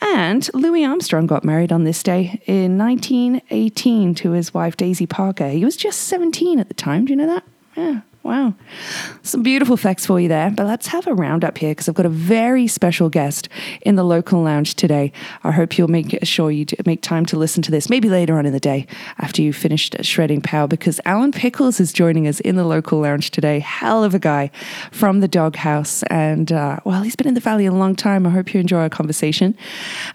And 0.00 0.48
Louis 0.54 0.84
Armstrong 0.84 1.26
got 1.26 1.44
married 1.44 1.72
on 1.72 1.84
this 1.84 2.02
day 2.02 2.40
in 2.46 2.76
1918 2.76 4.14
to 4.16 4.32
his 4.32 4.52
wife 4.52 4.76
Daisy 4.76 5.06
Parker. 5.06 5.48
He 5.48 5.64
was 5.64 5.76
just 5.76 6.02
17 6.02 6.58
at 6.58 6.68
the 6.68 6.74
time. 6.74 7.04
Do 7.04 7.12
you 7.12 7.16
know 7.16 7.28
that? 7.28 7.44
Yeah. 7.76 8.00
Wow. 8.26 8.54
Some 9.22 9.44
beautiful 9.44 9.76
facts 9.76 10.04
for 10.04 10.18
you 10.18 10.26
there. 10.26 10.50
But 10.50 10.66
let's 10.66 10.88
have 10.88 11.06
a 11.06 11.14
roundup 11.14 11.58
here 11.58 11.70
because 11.70 11.88
I've 11.88 11.94
got 11.94 12.06
a 12.06 12.08
very 12.08 12.66
special 12.66 13.08
guest 13.08 13.48
in 13.82 13.94
the 13.94 14.02
local 14.02 14.42
lounge 14.42 14.74
today. 14.74 15.12
I 15.44 15.52
hope 15.52 15.78
you'll 15.78 15.86
make 15.86 16.18
sure 16.24 16.50
you 16.50 16.66
make 16.84 17.02
time 17.02 17.24
to 17.26 17.38
listen 17.38 17.62
to 17.62 17.70
this, 17.70 17.88
maybe 17.88 18.08
later 18.08 18.36
on 18.36 18.44
in 18.44 18.52
the 18.52 18.58
day 18.58 18.88
after 19.18 19.42
you've 19.42 19.54
finished 19.54 19.94
shredding 20.04 20.40
power, 20.40 20.66
because 20.66 21.00
Alan 21.04 21.30
Pickles 21.30 21.78
is 21.78 21.92
joining 21.92 22.26
us 22.26 22.40
in 22.40 22.56
the 22.56 22.64
local 22.64 22.98
lounge 22.98 23.30
today. 23.30 23.60
Hell 23.60 24.02
of 24.02 24.12
a 24.12 24.18
guy 24.18 24.50
from 24.90 25.20
the 25.20 25.28
doghouse. 25.28 26.02
And, 26.04 26.50
uh, 26.50 26.80
well, 26.84 27.02
he's 27.02 27.14
been 27.14 27.28
in 27.28 27.34
the 27.34 27.40
valley 27.40 27.66
a 27.66 27.72
long 27.72 27.94
time. 27.94 28.26
I 28.26 28.30
hope 28.30 28.52
you 28.52 28.58
enjoy 28.58 28.80
our 28.80 28.90
conversation. 28.90 29.56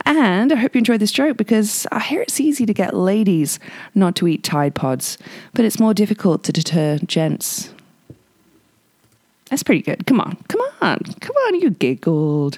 And 0.05 0.51
I 0.51 0.57
hope 0.57 0.75
you 0.75 0.79
enjoy 0.79 0.97
this 0.97 1.13
joke 1.13 1.37
because 1.37 1.87
I 1.93 2.01
hear 2.01 2.21
it's 2.21 2.41
easy 2.41 2.65
to 2.65 2.73
get 2.73 2.93
ladies 2.93 3.57
not 3.95 4.17
to 4.17 4.27
eat 4.27 4.43
Tide 4.43 4.75
Pods, 4.75 5.17
but 5.53 5.63
it's 5.63 5.79
more 5.79 5.93
difficult 5.93 6.43
to 6.43 6.51
deter 6.51 6.97
gents 7.05 7.69
that's 9.51 9.61
pretty 9.61 9.83
good. 9.83 10.07
Come 10.07 10.19
on, 10.19 10.37
come 10.47 10.61
on, 10.61 10.70
come 10.81 11.35
on, 11.47 11.61
you 11.61 11.69
giggled. 11.69 12.57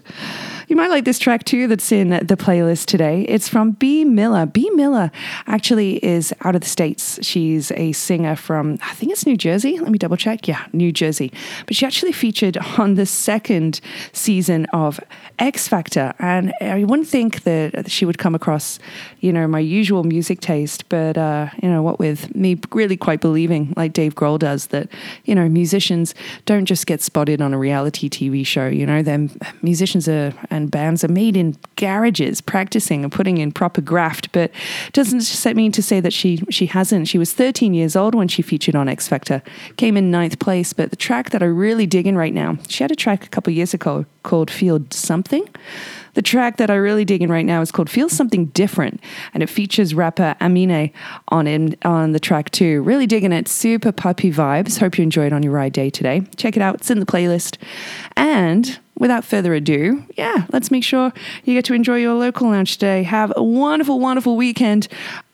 You 0.69 0.77
might 0.77 0.89
like 0.89 1.03
this 1.03 1.19
track 1.19 1.43
too 1.43 1.67
that's 1.67 1.91
in 1.91 2.09
the 2.09 2.37
playlist 2.37 2.85
today. 2.85 3.23
It's 3.23 3.49
from 3.49 3.71
Bea 3.71 4.05
Miller. 4.05 4.45
Bea 4.45 4.69
Miller 4.71 5.11
actually 5.45 6.03
is 6.03 6.33
out 6.41 6.55
of 6.55 6.61
the 6.61 6.67
States. 6.67 7.19
She's 7.21 7.71
a 7.73 7.91
singer 7.91 8.35
from, 8.37 8.79
I 8.81 8.93
think 8.93 9.11
it's 9.11 9.25
New 9.25 9.35
Jersey. 9.35 9.77
Let 9.77 9.91
me 9.91 9.97
double 9.97 10.15
check. 10.15 10.47
Yeah, 10.47 10.65
New 10.71 10.93
Jersey. 10.93 11.33
But 11.65 11.75
she 11.75 11.85
actually 11.85 12.13
featured 12.13 12.57
on 12.77 12.95
the 12.95 13.05
second 13.05 13.81
season 14.13 14.65
of 14.71 15.01
X 15.37 15.67
Factor. 15.67 16.13
And 16.19 16.53
I 16.61 16.85
wouldn't 16.85 17.09
think 17.09 17.43
that 17.43 17.91
she 17.91 18.05
would 18.05 18.17
come 18.17 18.35
across, 18.35 18.79
you 19.19 19.33
know, 19.33 19.47
my 19.47 19.59
usual 19.59 20.05
music 20.05 20.39
taste. 20.39 20.87
But, 20.87 21.17
uh, 21.17 21.49
you 21.61 21.69
know, 21.69 21.83
what 21.83 21.99
with 21.99 22.33
me 22.33 22.57
really 22.71 22.95
quite 22.95 23.19
believing, 23.19 23.73
like 23.75 23.91
Dave 23.91 24.15
Grohl 24.15 24.39
does, 24.39 24.67
that, 24.67 24.87
you 25.25 25.35
know, 25.35 25.49
musicians 25.49 26.15
don't 26.45 26.65
just 26.65 26.87
get 26.87 27.01
spotted 27.01 27.41
on 27.41 27.53
a 27.53 27.57
reality 27.57 28.09
TV 28.13 28.45
show. 28.45 28.67
You 28.67 28.85
know, 28.85 29.01
them 29.01 29.29
musicians 29.61 30.07
are 30.07 30.33
and 30.49 30.69
bands 30.69 31.03
are 31.03 31.09
made 31.09 31.35
in 31.35 31.57
garages, 31.75 32.41
practicing 32.41 33.03
and 33.03 33.11
putting 33.11 33.37
in 33.37 33.51
proper 33.51 33.81
graft. 33.81 34.31
But 34.31 34.51
doesn't 34.93 35.21
set 35.21 35.55
mean 35.55 35.71
to 35.73 35.83
say 35.83 35.99
that 35.99 36.13
she 36.13 36.43
she 36.49 36.67
hasn't. 36.67 37.07
She 37.07 37.17
was 37.17 37.33
13 37.33 37.73
years 37.73 37.95
old 37.95 38.15
when 38.15 38.27
she 38.27 38.41
featured 38.41 38.75
on 38.75 38.87
X 38.87 39.07
Factor, 39.07 39.41
came 39.77 39.97
in 39.97 40.11
ninth 40.11 40.39
place. 40.39 40.73
But 40.73 40.91
the 40.91 40.95
track 40.95 41.31
that 41.31 41.41
I 41.41 41.47
really 41.47 41.85
dig 41.85 42.07
in 42.07 42.15
right 42.15 42.33
now, 42.33 42.57
she 42.67 42.83
had 42.83 42.91
a 42.91 42.95
track 42.95 43.25
a 43.25 43.29
couple 43.29 43.51
years 43.51 43.73
ago 43.73 44.05
called 44.23 44.51
"Feel 44.51 44.79
Something." 44.91 45.47
The 46.13 46.21
track 46.21 46.57
that 46.57 46.69
I 46.69 46.75
really 46.75 47.05
dig 47.05 47.21
in 47.21 47.29
right 47.29 47.45
now 47.45 47.61
is 47.61 47.71
called 47.71 47.89
Feel 47.89 48.09
Something 48.09 48.45
Different, 48.47 49.01
and 49.33 49.41
it 49.41 49.49
features 49.49 49.93
rapper 49.93 50.35
Amine 50.39 50.91
on 51.29 51.47
in, 51.47 51.75
on 51.83 52.11
the 52.11 52.19
track 52.19 52.51
too. 52.51 52.81
Really 52.83 53.07
digging 53.07 53.31
it. 53.31 53.47
Super 53.47 53.91
puppy 53.91 54.31
vibes. 54.31 54.79
Hope 54.79 54.97
you 54.97 55.03
enjoy 55.03 55.25
it 55.25 55.33
on 55.33 55.43
your 55.43 55.53
ride 55.53 55.73
day 55.73 55.89
today. 55.89 56.23
Check 56.35 56.55
it 56.55 56.61
out. 56.61 56.75
It's 56.75 56.91
in 56.91 56.99
the 56.99 57.05
playlist. 57.05 57.57
And 58.15 58.79
without 58.97 59.25
further 59.25 59.53
ado, 59.53 60.03
yeah, 60.15 60.45
let's 60.51 60.71
make 60.71 60.83
sure 60.83 61.11
you 61.45 61.53
get 61.55 61.65
to 61.65 61.73
enjoy 61.73 61.97
your 61.97 62.13
local 62.13 62.49
lounge 62.49 62.73
today. 62.73 63.03
Have 63.03 63.33
a 63.35 63.43
wonderful, 63.43 63.99
wonderful 63.99 64.37
weekend. 64.37 64.87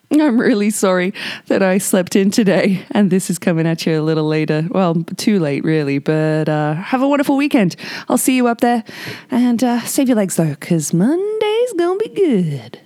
I'm 0.13 0.39
really 0.39 0.71
sorry 0.71 1.13
that 1.47 1.61
I 1.61 1.77
slept 1.77 2.15
in 2.15 2.31
today 2.31 2.83
and 2.91 3.11
this 3.11 3.29
is 3.29 3.37
coming 3.37 3.67
at 3.67 3.85
you 3.85 3.99
a 3.99 4.01
little 4.01 4.27
later. 4.27 4.67
Well, 4.69 5.03
too 5.17 5.39
late, 5.39 5.63
really, 5.63 5.99
but 5.99 6.49
uh, 6.49 6.73
have 6.73 7.01
a 7.01 7.07
wonderful 7.07 7.37
weekend. 7.37 7.75
I'll 8.07 8.17
see 8.17 8.35
you 8.35 8.47
up 8.47 8.61
there 8.61 8.83
and 9.29 9.63
uh, 9.63 9.81
save 9.81 10.07
your 10.07 10.17
legs 10.17 10.35
though, 10.35 10.49
because 10.49 10.93
Monday's 10.93 11.73
gonna 11.73 11.99
be 11.99 12.09
good. 12.09 12.79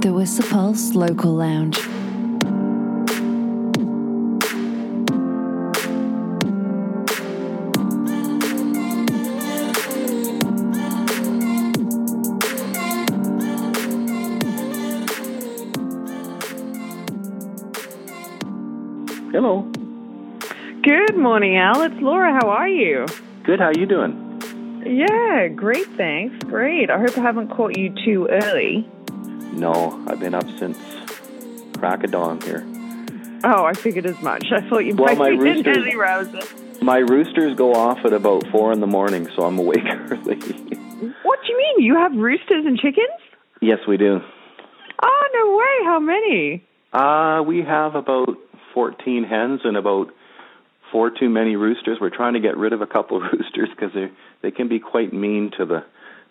The 0.00 0.12
Whistler 0.12 0.48
Pulse 0.48 0.94
Local 0.94 1.34
Lounge. 1.34 1.78
Hello. 19.34 19.62
Good 20.84 21.16
morning, 21.16 21.56
Al. 21.56 21.82
It's 21.82 22.00
Laura. 22.00 22.32
How 22.40 22.50
are 22.50 22.68
you? 22.68 23.04
Good. 23.42 23.58
How 23.58 23.66
are 23.66 23.76
you 23.76 23.84
doing? 23.84 24.14
Yeah, 24.86 25.48
great. 25.48 25.88
Thanks. 25.96 26.36
Great. 26.44 26.88
I 26.88 27.00
hope 27.00 27.18
I 27.18 27.22
haven't 27.22 27.48
caught 27.48 27.76
you 27.76 27.92
too 28.04 28.28
early. 28.30 28.88
No, 29.50 30.00
I've 30.06 30.20
been 30.20 30.36
up 30.36 30.48
since 30.60 30.78
crack 31.76 32.04
of 32.04 32.12
dawn 32.12 32.42
here. 32.42 32.64
Oh, 33.42 33.64
I 33.64 33.72
figured 33.72 34.06
as 34.06 34.22
much. 34.22 34.52
I 34.52 34.60
thought 34.68 34.84
you 34.84 34.94
well, 34.94 35.16
might 35.16 35.18
my 35.18 35.30
be 35.30 35.38
roosters, 35.38 35.78
early 35.78 35.96
rouser. 35.96 36.40
My 36.80 36.98
roosters 36.98 37.56
go 37.56 37.74
off 37.74 37.98
at 38.04 38.12
about 38.12 38.46
four 38.52 38.70
in 38.70 38.78
the 38.78 38.86
morning, 38.86 39.28
so 39.34 39.42
I'm 39.42 39.58
awake 39.58 39.82
early. 39.84 40.36
what 41.24 41.40
do 41.42 41.48
you 41.52 41.58
mean? 41.58 41.80
You 41.84 41.96
have 41.96 42.12
roosters 42.14 42.66
and 42.66 42.78
chickens? 42.78 43.18
Yes, 43.60 43.78
we 43.88 43.96
do. 43.96 44.20
Oh 45.02 45.28
no 45.34 45.56
way! 45.56 45.90
How 45.90 45.98
many? 45.98 46.64
Uh, 46.92 47.42
we 47.42 47.62
have 47.62 47.96
about 47.96 48.38
14 48.74 49.24
hens 49.24 49.60
and 49.64 49.76
about 49.76 50.08
four 50.92 51.10
too 51.10 51.28
many 51.28 51.56
roosters. 51.56 51.98
We're 52.00 52.14
trying 52.14 52.34
to 52.34 52.40
get 52.40 52.56
rid 52.56 52.72
of 52.72 52.82
a 52.82 52.86
couple 52.86 53.16
of 53.16 53.22
roosters 53.32 53.68
because 53.70 53.94
they 53.94 54.10
they 54.42 54.50
can 54.50 54.68
be 54.68 54.80
quite 54.80 55.12
mean 55.12 55.50
to 55.58 55.64
the 55.64 55.84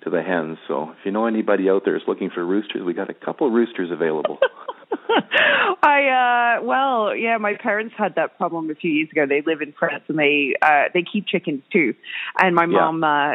to 0.04 0.10
the 0.10 0.22
hens. 0.22 0.58
So 0.68 0.92
if 0.92 0.98
you 1.06 1.12
know 1.12 1.26
anybody 1.26 1.70
out 1.70 1.84
there 1.86 1.96
is 1.96 2.04
looking 2.08 2.30
for 2.30 2.46
roosters, 2.46 2.84
we 2.84 2.94
got 2.94 3.10
a 3.10 3.14
couple 3.14 3.48
of 3.48 3.54
roosters 3.54 3.90
available. 3.92 4.40
I 5.84 6.58
uh 6.60 6.64
well, 6.64 7.16
yeah, 7.16 7.38
my 7.38 7.56
parents 7.56 7.94
had 7.98 8.16
that 8.16 8.38
problem 8.38 8.70
a 8.70 8.76
few 8.76 8.92
years 8.92 9.10
ago. 9.12 9.26
They 9.28 9.42
live 9.42 9.62
in 9.62 9.74
France 9.74 10.04
and 10.08 10.18
they 10.18 10.54
uh 10.62 10.84
they 10.94 11.04
keep 11.04 11.28
chickens 11.28 11.64
too. 11.72 11.94
And 12.40 12.56
my 12.56 12.64
Yeah. 12.66 12.90
mom 12.92 13.04
uh 13.04 13.34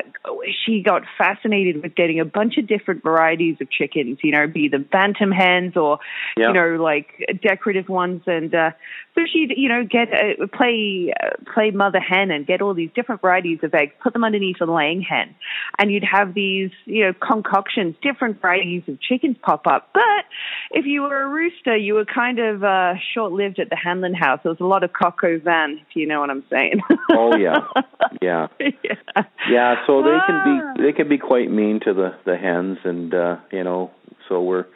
she 0.65 0.83
got 0.83 1.03
fascinated 1.17 1.83
with 1.83 1.95
getting 1.95 2.21
a 2.21 2.25
bunch 2.25 2.59
of 2.59 2.67
different 2.67 3.03
varieties 3.03 3.57
of 3.61 3.71
chickens, 3.71 4.19
you 4.23 4.33
know, 4.33 4.47
be 4.47 4.69
the 4.69 4.79
bantam 4.79 5.31
hens 5.31 5.77
or 5.77 5.99
Yeah. 6.37 6.49
you 6.49 6.53
know 6.55 6.83
like 6.83 7.09
decorative 7.43 7.89
ones 7.89 8.23
and 8.27 8.55
uh 8.55 8.71
so 9.15 9.23
she'd 9.33 9.53
you 9.57 9.69
know 9.69 9.85
get 9.85 10.09
uh, 10.13 10.47
play 10.47 11.13
uh, 11.23 11.31
play 11.53 11.71
mother 11.71 12.01
hen 12.01 12.31
and 12.31 12.47
get 12.47 12.63
all 12.63 12.75
these 12.75 12.91
different 12.95 13.21
varieties 13.21 13.59
of 13.63 13.75
eggs, 13.75 13.93
put 14.03 14.13
them 14.13 14.23
underneath 14.25 14.61
a 14.61 14.65
laying 14.65 15.03
hen, 15.03 15.35
and 15.79 15.91
you'd 15.91 16.05
have 16.05 16.35
these 16.35 16.71
you 16.85 17.05
know 17.05 17.13
concoctions, 17.15 17.97
different 18.03 18.41
varieties 18.41 18.83
of 18.87 19.01
chickens 19.01 19.37
pop 19.43 19.67
up. 19.67 19.91
But 19.93 20.25
if 20.71 20.87
you 20.87 21.03
were 21.03 21.23
a 21.23 21.29
rooster, 21.49 21.77
you 21.77 21.95
were 21.95 22.05
kind 22.05 22.39
of 22.39 22.65
uh, 22.65 22.95
short 23.15 23.33
lived 23.33 23.59
at 23.59 23.71
the 23.71 23.77
Hanlon 23.77 24.15
house. 24.15 24.41
There 24.43 24.51
was 24.51 24.61
a 24.61 24.65
lot 24.65 24.85
of 24.85 24.93
coq 24.93 25.21
au 25.25 25.39
vin, 25.39 25.79
if 25.89 25.97
you 25.97 26.07
know 26.07 26.21
what 26.21 26.31
I'm 26.31 26.45
saying. 26.51 26.81
oh 27.13 27.37
yeah, 27.37 27.67
yeah, 28.23 28.49
yeah. 28.61 29.23
yeah. 29.51 29.75
So 29.87 30.03
they 30.03 30.19
can 30.27 30.41
Ah. 30.45 30.75
be 30.77 30.83
they 30.83 30.93
can 30.93 31.09
be 31.09 31.19
quite 31.19 31.51
mean 31.51 31.81
to 31.85 31.95
the 31.95 32.15
the 32.25 32.37
hens, 32.37 32.79
and 32.85 33.13
uh, 33.15 33.37
you 33.53 33.65
know, 33.65 33.91
so 34.29 34.43
we're 34.43 34.67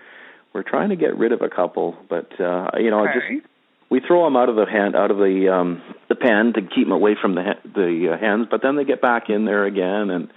we're 0.53 0.63
trying 0.63 0.91
to 0.91 0.97
get 0.97 1.17
rid 1.17 1.33
of 1.33 1.43
a 1.43 1.49
couple, 1.49 1.97
but 2.09 2.29
uh, 2.41 2.71
you 2.79 2.91
know, 2.91 3.05
Okay. 3.09 3.13
just 3.15 3.47
we 3.91 4.01
throw 4.01 4.25
them 4.25 4.37
out 4.37 4.49
of 4.49 4.57
the 4.57 4.67
hand 4.67 4.97
out 4.97 5.11
of 5.11 5.19
the 5.19 5.49
um 5.53 5.83
the 6.09 6.15
pen 6.15 6.53
to 6.55 6.63
keep 6.63 6.87
them 6.87 6.93
away 6.93 7.17
from 7.21 7.35
the 7.35 7.55
the 7.75 8.13
uh, 8.15 8.19
hens, 8.19 8.47
but 8.51 8.63
then 8.63 8.77
they 8.77 8.85
get 8.85 9.01
back 9.01 9.29
in 9.29 9.45
there 9.45 9.65
again, 9.65 10.11
and 10.11 10.29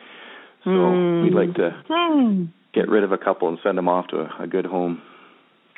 so 0.64 0.72
Hmm. 0.72 1.24
we'd 1.24 1.34
like 1.34 1.54
to 1.56 1.72
Hmm. 1.88 2.46
get 2.74 2.90
rid 2.90 3.04
of 3.04 3.12
a 3.12 3.18
couple 3.18 3.48
and 3.48 3.58
send 3.64 3.78
them 3.78 3.88
off 3.88 4.08
to 4.08 4.28
a 4.40 4.48
good 4.48 4.66
home. 4.66 5.02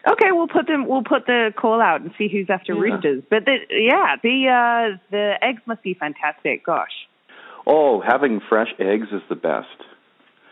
Okay, 0.08 0.32
we'll 0.32 0.48
put 0.48 0.68
them. 0.68 0.88
We'll 0.88 1.04
put 1.04 1.26
the 1.26 1.54
call 1.56 1.82
out 1.82 2.02
and 2.02 2.12
see 2.18 2.30
who's 2.30 2.50
after 2.50 2.74
Yeah. 2.74 2.80
roosters. 2.82 3.24
But 3.30 3.46
the, 3.46 3.58
yeah, 3.72 4.16
the 4.24 4.48
uh, 4.48 4.98
the 5.12 5.34
eggs 5.42 5.62
must 5.66 5.84
be 5.84 5.94
fantastic. 5.94 6.66
Gosh, 6.66 6.94
Oh, 7.66 8.00
having 8.00 8.40
fresh 8.48 8.70
eggs 8.80 9.08
is 9.12 9.22
the 9.28 9.36
best. 9.36 9.68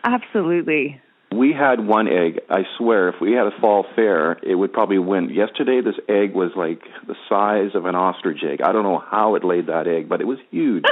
absolutely. 0.04 1.00
We 1.34 1.52
had 1.52 1.84
one 1.86 2.06
egg. 2.08 2.40
I 2.48 2.62
swear, 2.78 3.08
if 3.08 3.16
we 3.20 3.32
had 3.32 3.46
a 3.46 3.60
fall 3.60 3.84
fair, 3.96 4.38
it 4.42 4.54
would 4.54 4.72
probably 4.72 4.98
win. 4.98 5.28
Yesterday, 5.30 5.80
this 5.80 5.96
egg 6.08 6.34
was 6.34 6.52
like 6.56 6.80
the 7.06 7.16
size 7.28 7.74
of 7.74 7.84
an 7.86 7.94
ostrich 7.94 8.42
egg. 8.44 8.60
I 8.62 8.72
don't 8.72 8.84
know 8.84 8.98
how 9.10 9.34
it 9.34 9.44
laid 9.44 9.66
that 9.66 9.86
egg, 9.88 10.08
but 10.08 10.20
it 10.20 10.26
was 10.26 10.38
huge. 10.50 10.84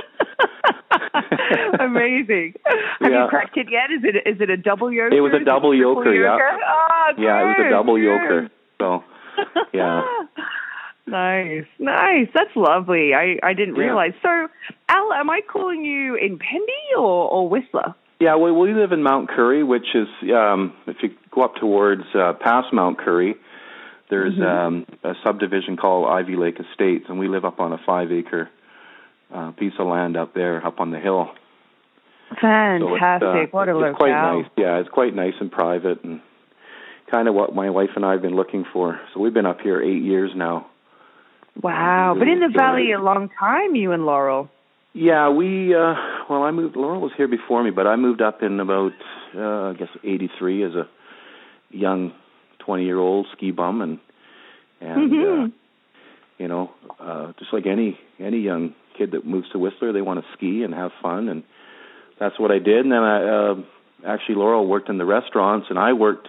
Amazing. 1.80 2.54
Have 3.00 3.10
Yeah. 3.12 3.24
you 3.24 3.28
cracked 3.28 3.56
it 3.56 3.68
yet? 3.70 3.90
Is 3.90 4.02
it 4.04 4.16
is 4.28 4.40
it 4.40 4.50
a 4.50 4.56
double 4.56 4.88
yoker? 4.88 5.12
It 5.12 5.20
was 5.20 5.32
a 5.32 5.44
double 5.44 5.72
triple 5.72 6.02
yoker, 6.02 6.14
yeah. 6.20 6.38
Ah, 6.66 7.12
yeah, 7.18 7.40
it 7.42 7.44
was 7.46 7.66
a 7.66 7.70
double 7.70 7.96
good. 7.96 8.04
yoker. 8.04 8.50
So, 8.80 9.04
yeah. 9.72 10.02
Nice, 11.06 11.66
nice. 11.78 12.28
That's 12.32 12.56
lovely. 12.56 13.12
I, 13.14 13.36
I 13.42 13.52
didn't 13.52 13.76
Yeah. 13.76 13.82
realize. 13.88 14.12
So, 14.22 14.48
Al, 14.88 15.12
am 15.12 15.28
I 15.28 15.42
calling 15.42 15.84
you 15.84 16.14
in 16.14 16.38
Pendy 16.38 16.96
or, 16.98 17.28
or 17.30 17.46
Whistler? 17.48 17.94
Yeah, 18.20 18.36
well, 18.36 18.54
we 18.54 18.72
live 18.72 18.92
in 18.92 19.02
Mount 19.02 19.28
Currie, 19.28 19.62
which 19.64 19.94
is 19.94 20.08
um, 20.34 20.72
if 20.86 20.96
you 21.02 21.10
go 21.30 21.42
up 21.42 21.56
towards 21.56 22.04
uh, 22.14 22.32
past 22.40 22.72
Mount 22.72 22.96
Currie, 22.98 23.34
there's 24.08 24.32
um, 24.40 24.86
a 25.02 25.12
subdivision 25.22 25.76
called 25.76 26.08
Ivy 26.08 26.36
Lake 26.36 26.56
Estates, 26.58 27.04
and 27.10 27.18
we 27.18 27.28
live 27.28 27.44
up 27.44 27.60
on 27.60 27.72
a 27.74 27.78
five-acre 27.84 28.48
uh, 29.34 29.50
piece 29.52 29.72
of 29.78 29.86
land 29.86 30.16
up 30.16 30.32
there, 30.34 30.64
up 30.64 30.80
on 30.80 30.90
the 30.90 30.98
hill. 31.00 31.28
So 32.30 32.34
it's, 32.36 32.40
Fantastic. 32.40 33.48
uh, 33.52 33.56
what 33.56 33.68
a 33.68 33.72
it's 33.72 33.80
locale. 33.80 33.94
quite 33.94 34.10
nice. 34.10 34.46
Yeah, 34.56 34.78
it's 34.78 34.88
quite 34.88 35.14
nice 35.14 35.34
and 35.40 35.50
private, 35.52 36.02
and 36.04 36.20
kind 37.10 37.28
of 37.28 37.34
what 37.34 37.54
my 37.54 37.70
wife 37.70 37.90
and 37.96 38.04
I 38.04 38.12
have 38.12 38.22
been 38.22 38.34
looking 38.36 38.64
for. 38.72 38.98
So 39.12 39.20
we've 39.20 39.34
been 39.34 39.46
up 39.46 39.60
here 39.60 39.80
eight 39.82 40.02
years 40.02 40.30
now. 40.34 40.66
Wow. 41.62 42.16
But 42.18 42.26
in 42.28 42.40
the 42.40 42.48
valley 42.48 42.92
a 42.92 42.98
long 43.00 43.28
time, 43.38 43.74
you 43.76 43.92
and 43.92 44.04
Laurel. 44.06 44.48
Yeah, 44.92 45.28
we. 45.30 45.74
uh 45.74 45.94
Well, 46.28 46.42
I 46.42 46.50
moved. 46.50 46.76
Laurel 46.76 47.00
was 47.00 47.12
here 47.16 47.28
before 47.28 47.62
me, 47.62 47.70
but 47.70 47.86
I 47.86 47.96
moved 47.96 48.22
up 48.22 48.42
in 48.42 48.58
about, 48.60 48.92
uh, 49.36 49.70
I 49.70 49.74
guess, 49.74 49.88
'83 50.02 50.62
as 50.64 50.74
a 50.74 50.88
young 51.70 52.12
20-year-old 52.66 53.26
ski 53.36 53.50
bum, 53.50 53.82
and 53.82 53.98
and 54.80 55.10
Mhm. 55.12 55.44
uh, 55.44 55.48
you 56.38 56.48
know, 56.48 56.70
uh 57.00 57.32
just 57.38 57.52
like 57.52 57.66
any 57.66 57.98
any 58.18 58.38
young 58.38 58.74
kid 58.98 59.12
that 59.12 59.26
moves 59.26 59.48
to 59.50 59.58
Whistler, 59.58 59.92
they 59.92 60.00
want 60.02 60.20
to 60.20 60.26
ski 60.36 60.62
and 60.62 60.72
have 60.74 60.90
fun, 61.02 61.28
and 61.28 61.42
that's 62.20 62.38
what 62.38 62.50
I 62.50 62.58
did. 62.58 62.78
And 62.84 62.92
then 62.92 63.02
I 63.02 63.24
uh, 63.50 63.54
actually 64.06 64.36
Laurel 64.36 64.66
worked 64.66 64.88
in 64.88 64.98
the 64.98 65.04
restaurants, 65.04 65.66
and 65.70 65.78
I 65.78 65.92
worked 65.92 66.28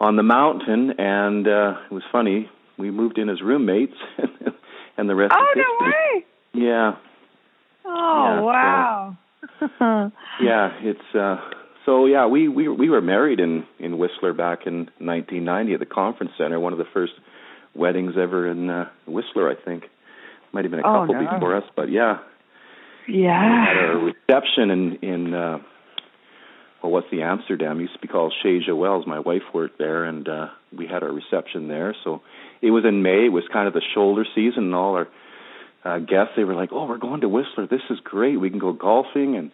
on 0.00 0.16
the 0.16 0.22
mountain, 0.22 0.92
and 0.98 1.46
uh 1.46 1.74
it 1.90 1.94
was 1.94 2.02
funny. 2.12 2.48
We 2.78 2.90
moved 2.92 3.18
in 3.18 3.28
as 3.28 3.40
roommates, 3.42 3.96
and 4.96 5.08
the 5.08 5.14
rest 5.14 5.34
Oh, 5.36 5.46
is 5.56 5.56
no 5.56 5.86
history. 5.86 5.92
way. 6.14 6.24
Yeah. 6.68 6.92
Oh, 7.84 8.24
Yeah, 8.24 8.38
so- 8.38 8.44
wow. 8.44 9.16
Yeah, 10.40 10.70
it's 10.80 11.14
uh 11.14 11.36
so 11.86 12.06
yeah, 12.06 12.26
we 12.26 12.48
we 12.48 12.68
we 12.68 12.90
were 12.90 13.00
married 13.00 13.40
in 13.40 13.64
in 13.78 13.98
Whistler 13.98 14.32
back 14.32 14.66
in 14.66 14.90
1990 14.98 15.74
at 15.74 15.80
the 15.80 15.86
conference 15.86 16.32
center, 16.38 16.60
one 16.60 16.72
of 16.72 16.78
the 16.78 16.84
first 16.92 17.12
weddings 17.74 18.14
ever 18.18 18.48
in 18.50 18.70
uh 18.70 18.88
Whistler, 19.06 19.50
I 19.50 19.54
think. 19.54 19.84
Might 20.52 20.64
have 20.64 20.70
been 20.70 20.80
a 20.80 20.86
Oh, 20.88 21.00
couple 21.06 21.14
no. 21.22 21.30
before 21.32 21.56
us, 21.56 21.64
but 21.76 21.90
yeah. 21.90 22.18
We 23.06 23.22
had 23.22 23.22
yeah. 23.22 23.74
our 23.88 23.98
reception 23.98 24.70
in 24.70 24.96
in 25.02 25.34
uh 25.34 25.58
well 26.82 26.92
what's 26.92 27.10
the 27.10 27.22
Amsterdam 27.22 27.80
used 27.80 27.94
to 27.94 27.98
be 28.00 28.08
called 28.08 28.34
Chez 28.42 28.60
Joel's. 28.66 29.06
My 29.06 29.18
wife 29.20 29.42
worked 29.54 29.78
there 29.78 30.04
and 30.04 30.28
uh 30.28 30.48
we 30.76 30.86
had 30.86 31.02
our 31.02 31.12
reception 31.12 31.68
there. 31.68 31.94
So 32.04 32.22
it 32.60 32.70
was 32.70 32.84
in 32.84 33.02
May, 33.02 33.26
it 33.26 33.32
was 33.32 33.44
kind 33.52 33.66
of 33.68 33.74
the 33.74 33.82
shoulder 33.94 34.24
season 34.34 34.64
and 34.64 34.74
all 34.74 34.94
our 34.94 35.08
uh 35.84 35.98
guests 36.00 36.32
they 36.36 36.44
were 36.44 36.54
like, 36.54 36.70
"Oh, 36.72 36.86
we're 36.86 36.98
going 36.98 37.20
to 37.22 37.28
Whistler. 37.28 37.66
This 37.66 37.82
is 37.90 37.98
great. 38.02 38.38
We 38.40 38.50
can 38.50 38.58
go 38.58 38.72
golfing 38.72 39.36
and 39.36 39.50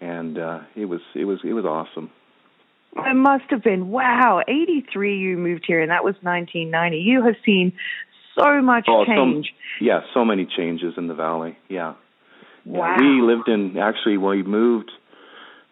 and 0.00 0.38
uh 0.38 0.60
it 0.76 0.84
was 0.86 1.00
it 1.14 1.24
was 1.24 1.40
it 1.44 1.52
was 1.54 1.64
awesome. 1.64 2.10
It 2.96 3.16
must 3.16 3.44
have 3.50 3.62
been. 3.62 3.88
Wow. 3.88 4.42
83 4.46 5.18
you 5.18 5.36
moved 5.36 5.64
here, 5.66 5.80
and 5.82 5.90
that 5.90 6.04
was 6.04 6.14
1990. 6.22 6.98
You 6.98 7.24
have 7.24 7.34
seen 7.44 7.72
so 8.38 8.60
much 8.62 8.86
Oh, 8.88 9.04
so- 9.04 9.12
change. 9.12 9.52
Yeah, 9.80 10.00
so 10.12 10.24
many 10.24 10.46
changes 10.46 10.94
in 10.96 11.08
the 11.08 11.14
valley. 11.14 11.56
Yeah. 11.68 11.94
Yeah, 12.66 12.78
wow. 12.78 12.96
We 12.98 13.20
lived 13.20 13.48
in 13.48 13.76
actually 13.78 14.16
we 14.16 14.42
moved 14.42 14.90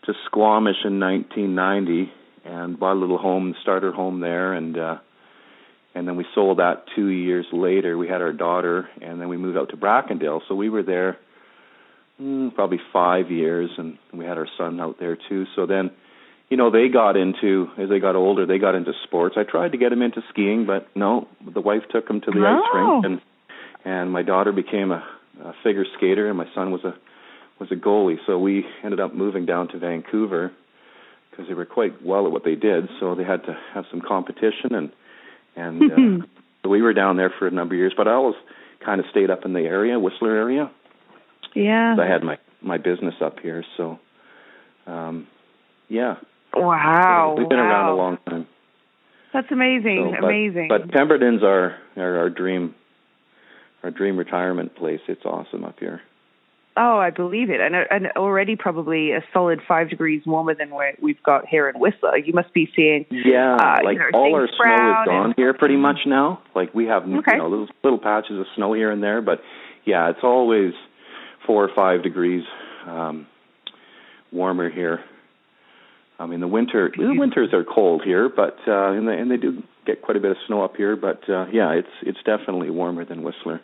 to 0.04 0.12
Squamish 0.26 0.84
in 0.84 1.00
1990 1.00 2.12
and 2.44 2.78
bought 2.78 2.94
a 2.94 3.00
little 3.00 3.18
home, 3.18 3.54
starter 3.62 3.92
home 3.92 4.20
there, 4.20 4.52
and 4.52 4.76
uh, 4.76 4.98
and 5.94 6.06
then 6.08 6.16
we 6.16 6.26
sold 6.34 6.58
that 6.58 6.84
two 6.94 7.06
years 7.06 7.46
later. 7.52 7.96
We 7.96 8.08
had 8.08 8.20
our 8.20 8.32
daughter, 8.32 8.88
and 9.00 9.20
then 9.20 9.28
we 9.28 9.36
moved 9.36 9.56
out 9.56 9.70
to 9.70 9.76
Brackendale. 9.76 10.40
So 10.48 10.54
we 10.54 10.68
were 10.68 10.82
there 10.82 11.18
mm, 12.20 12.54
probably 12.54 12.80
five 12.92 13.30
years, 13.30 13.70
and 13.78 13.96
we 14.12 14.24
had 14.24 14.36
our 14.38 14.48
son 14.58 14.80
out 14.80 14.98
there 14.98 15.16
too. 15.28 15.46
So 15.56 15.66
then, 15.66 15.90
you 16.52 16.58
know, 16.58 16.70
they 16.70 16.88
got 16.88 17.16
into 17.16 17.68
as 17.78 17.88
they 17.88 17.98
got 17.98 18.14
older, 18.14 18.44
they 18.44 18.58
got 18.58 18.74
into 18.74 18.92
sports. 19.04 19.36
I 19.38 19.42
tried 19.44 19.72
to 19.72 19.78
get 19.78 19.88
them 19.88 20.02
into 20.02 20.20
skiing, 20.28 20.66
but 20.66 20.86
no, 20.94 21.26
the 21.50 21.62
wife 21.62 21.80
took 21.90 22.06
them 22.06 22.20
to 22.20 22.30
the 22.30 22.40
ice 22.40 22.62
Oh. 22.74 23.00
rink, 23.00 23.04
and 23.06 23.20
and 23.86 24.12
my 24.12 24.20
daughter 24.20 24.52
became 24.52 24.92
a, 24.92 25.02
a 25.42 25.54
figure 25.64 25.86
skater, 25.96 26.28
and 26.28 26.36
my 26.36 26.46
son 26.54 26.70
was 26.70 26.84
a 26.84 26.94
was 27.58 27.72
a 27.72 27.74
goalie. 27.74 28.18
So 28.26 28.38
we 28.38 28.66
ended 28.84 29.00
up 29.00 29.14
moving 29.14 29.46
down 29.46 29.68
to 29.68 29.78
Vancouver 29.78 30.52
because 31.30 31.48
they 31.48 31.54
were 31.54 31.64
quite 31.64 32.04
well 32.04 32.26
at 32.26 32.32
what 32.32 32.44
they 32.44 32.54
did. 32.54 32.90
So 33.00 33.14
they 33.14 33.24
had 33.24 33.44
to 33.44 33.56
have 33.72 33.86
some 33.90 34.02
competition, 34.02 34.74
and 34.74 34.92
and 35.56 35.82
uh, 36.22 36.26
so 36.62 36.68
we 36.68 36.82
were 36.82 36.92
down 36.92 37.16
there 37.16 37.32
for 37.38 37.46
a 37.46 37.50
number 37.50 37.74
of 37.74 37.78
years. 37.78 37.94
But 37.96 38.08
I 38.08 38.12
always 38.12 38.36
kind 38.84 39.00
of 39.00 39.06
stayed 39.10 39.30
up 39.30 39.46
in 39.46 39.54
the 39.54 39.60
area, 39.60 39.98
Whistler 39.98 40.36
area. 40.36 40.70
yeah 41.54 41.96
I 41.98 42.06
had 42.06 42.22
my 42.22 42.36
my 42.60 42.76
business 42.76 43.14
up 43.22 43.40
here, 43.40 43.64
so 43.78 43.98
um, 44.86 45.26
yeah. 45.88 46.16
Wow. 46.54 47.34
we've 47.38 47.48
been 47.48 47.58
wow. 47.58 47.64
around 47.64 47.88
a 47.92 47.96
long 47.96 48.18
time. 48.28 48.46
That's 49.32 49.50
amazing. 49.50 50.12
So, 50.14 50.20
but, 50.20 50.26
amazing. 50.26 50.68
But 50.68 50.90
Pemberton's 50.92 51.42
our, 51.42 51.76
our 51.96 52.18
our 52.18 52.30
dream 52.30 52.74
our 53.82 53.90
dream 53.90 54.16
retirement 54.16 54.76
place. 54.76 55.00
It's 55.08 55.24
awesome 55.24 55.64
up 55.64 55.76
here. 55.80 56.00
oh, 56.76 56.98
I 56.98 57.10
believe 57.10 57.50
it. 57.50 57.60
And, 57.60 57.74
and 57.74 58.06
already 58.16 58.56
probably 58.56 59.10
a 59.12 59.22
solid 59.32 59.60
five 59.66 59.90
degrees 59.90 60.22
warmer 60.24 60.54
than 60.54 60.70
what 60.70 61.02
we've 61.02 61.22
got 61.22 61.46
here 61.46 61.68
in 61.68 61.78
Whistler. 61.80 62.16
You 62.16 62.32
must 62.32 62.52
be 62.54 62.70
seeing. 62.76 63.04
Yeah, 63.10 63.56
Uh, 63.56 63.76
you 63.80 63.84
like 63.86 63.98
know, 63.98 64.10
all 64.14 64.34
our 64.34 64.46
snow 64.48 64.74
is 65.02 65.06
gone 65.06 65.24
and- 65.26 65.34
here 65.36 65.52
pretty 65.54 65.76
much 65.76 65.98
now. 66.06 66.40
Like 66.54 66.74
we 66.74 66.86
have 66.86 67.02
Okay. 67.04 67.32
you 67.32 67.38
know 67.38 67.48
little 67.48 67.68
little 67.82 67.98
patches 67.98 68.38
of 68.38 68.46
snow 68.54 68.72
here 68.74 68.90
and 68.90 69.02
there, 69.02 69.20
but 69.22 69.40
yeah, 69.84 70.10
it's 70.10 70.22
always 70.22 70.72
four 71.46 71.64
or 71.64 71.70
five 71.74 72.02
degrees 72.02 72.44
um 72.86 73.26
warmer 74.30 74.70
here. 74.70 75.00
I 76.22 76.26
mean 76.26 76.40
the 76.40 76.48
winter 76.48 76.90
the 76.96 77.14
winters 77.18 77.52
are 77.52 77.64
cold 77.64 78.02
here, 78.04 78.28
but 78.28 78.56
uh 78.66 78.92
and 78.92 79.06
they 79.08 79.18
and 79.18 79.30
they 79.30 79.36
do 79.36 79.62
get 79.86 80.02
quite 80.02 80.16
a 80.16 80.20
bit 80.20 80.30
of 80.30 80.36
snow 80.46 80.62
up 80.64 80.76
here, 80.76 80.96
but 80.96 81.28
uh 81.28 81.46
yeah, 81.52 81.72
it's 81.72 81.94
it's 82.02 82.18
definitely 82.24 82.70
warmer 82.70 83.04
than 83.04 83.22
Whistler. 83.22 83.60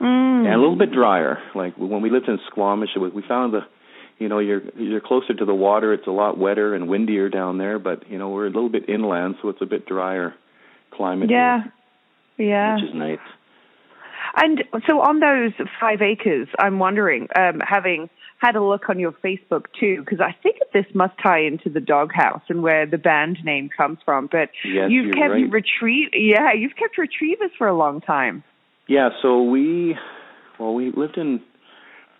Mm. 0.00 0.46
and 0.46 0.54
a 0.54 0.58
little 0.58 0.76
bit 0.78 0.90
drier. 0.92 1.38
Like 1.54 1.76
when 1.78 2.02
we 2.02 2.10
lived 2.10 2.28
in 2.28 2.38
Squamish, 2.50 2.90
was, 2.96 3.12
we 3.14 3.22
found 3.22 3.54
the, 3.54 3.60
you 4.18 4.28
know, 4.28 4.40
you're 4.40 4.62
you're 4.76 5.00
closer 5.00 5.32
to 5.32 5.44
the 5.44 5.54
water. 5.54 5.92
It's 5.92 6.08
a 6.08 6.10
lot 6.10 6.36
wetter 6.36 6.74
and 6.74 6.88
windier 6.88 7.28
down 7.28 7.58
there, 7.58 7.78
but 7.78 8.10
you 8.10 8.18
know 8.18 8.30
we're 8.30 8.46
a 8.46 8.50
little 8.50 8.68
bit 8.68 8.88
inland, 8.88 9.36
so 9.40 9.48
it's 9.48 9.62
a 9.62 9.66
bit 9.66 9.86
drier 9.86 10.34
climate. 10.92 11.30
yeah. 11.30 11.62
here, 12.36 12.48
Yeah. 12.48 12.74
which 12.74 12.84
is 12.84 12.94
nice. 12.94 13.18
And 14.34 14.64
so 14.88 15.00
on 15.00 15.20
those 15.20 15.52
five 15.80 16.00
acres, 16.02 16.48
I'm 16.58 16.78
wondering, 16.78 17.28
um, 17.36 17.60
having 17.60 18.08
had 18.42 18.56
a 18.56 18.62
look 18.62 18.88
on 18.88 18.98
your 18.98 19.12
Facebook 19.12 19.66
too, 19.78 19.98
because 20.00 20.20
I 20.20 20.34
think 20.42 20.56
this 20.74 20.86
must 20.94 21.14
tie 21.22 21.42
into 21.42 21.70
the 21.70 21.80
doghouse 21.80 22.42
and 22.48 22.60
where 22.62 22.86
the 22.86 22.98
band 22.98 23.38
name 23.44 23.70
comes 23.74 23.98
from. 24.04 24.28
But 24.30 24.50
Yes, 24.64 24.90
you've 24.90 25.14
kept 25.14 25.30
right. 25.30 25.50
retrieve, 25.50 26.08
yeah, 26.12 26.52
you've 26.52 26.74
kept 26.74 26.98
retrievers 26.98 27.52
for 27.56 27.68
a 27.68 27.74
long 27.74 28.00
time. 28.00 28.42
Yeah, 28.88 29.10
so 29.22 29.44
we, 29.44 29.94
well, 30.58 30.74
we 30.74 30.90
lived 30.90 31.18
in 31.18 31.40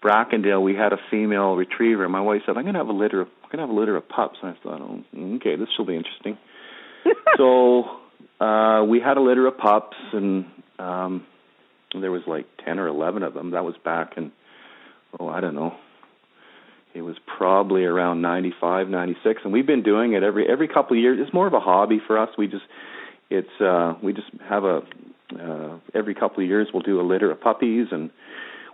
Brackendale. 0.02 0.62
We 0.62 0.76
had 0.76 0.92
a 0.92 0.98
female 1.10 1.56
retriever. 1.56 2.08
My 2.08 2.20
wife 2.20 2.42
said, 2.46 2.56
"I'm 2.56 2.62
going 2.62 2.74
to 2.74 2.80
have 2.80 2.88
a 2.88 2.92
litter. 2.92 3.22
Of, 3.22 3.28
I'm 3.42 3.50
going 3.50 3.58
to 3.58 3.66
have 3.66 3.76
a 3.76 3.80
litter 3.80 3.96
of 3.96 4.08
pups." 4.08 4.38
And 4.42 4.52
I 4.52 4.62
thought, 4.62 4.80
"Oh, 4.80 5.04
okay, 5.36 5.56
this 5.56 5.68
will 5.76 5.86
be 5.86 5.96
interesting." 5.96 6.38
so 7.36 7.84
uh 8.40 8.84
we 8.84 9.00
had 9.00 9.16
a 9.16 9.20
litter 9.20 9.46
of 9.46 9.58
pups, 9.58 9.96
and 10.12 10.46
um 10.78 11.26
there 12.00 12.10
was 12.12 12.22
like 12.26 12.46
ten 12.64 12.78
or 12.78 12.86
eleven 12.86 13.22
of 13.22 13.34
them. 13.34 13.50
That 13.50 13.64
was 13.64 13.74
back 13.84 14.14
in, 14.16 14.32
oh, 15.18 15.28
I 15.28 15.40
don't 15.40 15.54
know. 15.54 15.74
It 16.94 17.02
was 17.02 17.16
probably 17.38 17.84
around 17.84 18.20
ninety 18.22 18.52
five, 18.60 18.88
ninety 18.88 19.16
six, 19.24 19.40
and 19.44 19.52
we've 19.52 19.66
been 19.66 19.82
doing 19.82 20.12
it 20.12 20.22
every 20.22 20.48
every 20.48 20.68
couple 20.68 20.96
of 20.96 21.02
years. 21.02 21.18
It's 21.20 21.32
more 21.32 21.46
of 21.46 21.54
a 21.54 21.60
hobby 21.60 22.00
for 22.06 22.18
us. 22.18 22.28
We 22.36 22.46
just 22.48 22.64
it's 23.32 23.60
uh 23.60 23.94
we 24.02 24.12
just 24.12 24.28
have 24.48 24.64
a 24.64 24.82
uh 25.40 25.78
every 25.94 26.14
couple 26.14 26.42
of 26.42 26.48
years 26.48 26.68
we'll 26.72 26.82
do 26.82 27.00
a 27.00 27.06
litter 27.06 27.30
of 27.30 27.40
puppies 27.40 27.86
and 27.90 28.10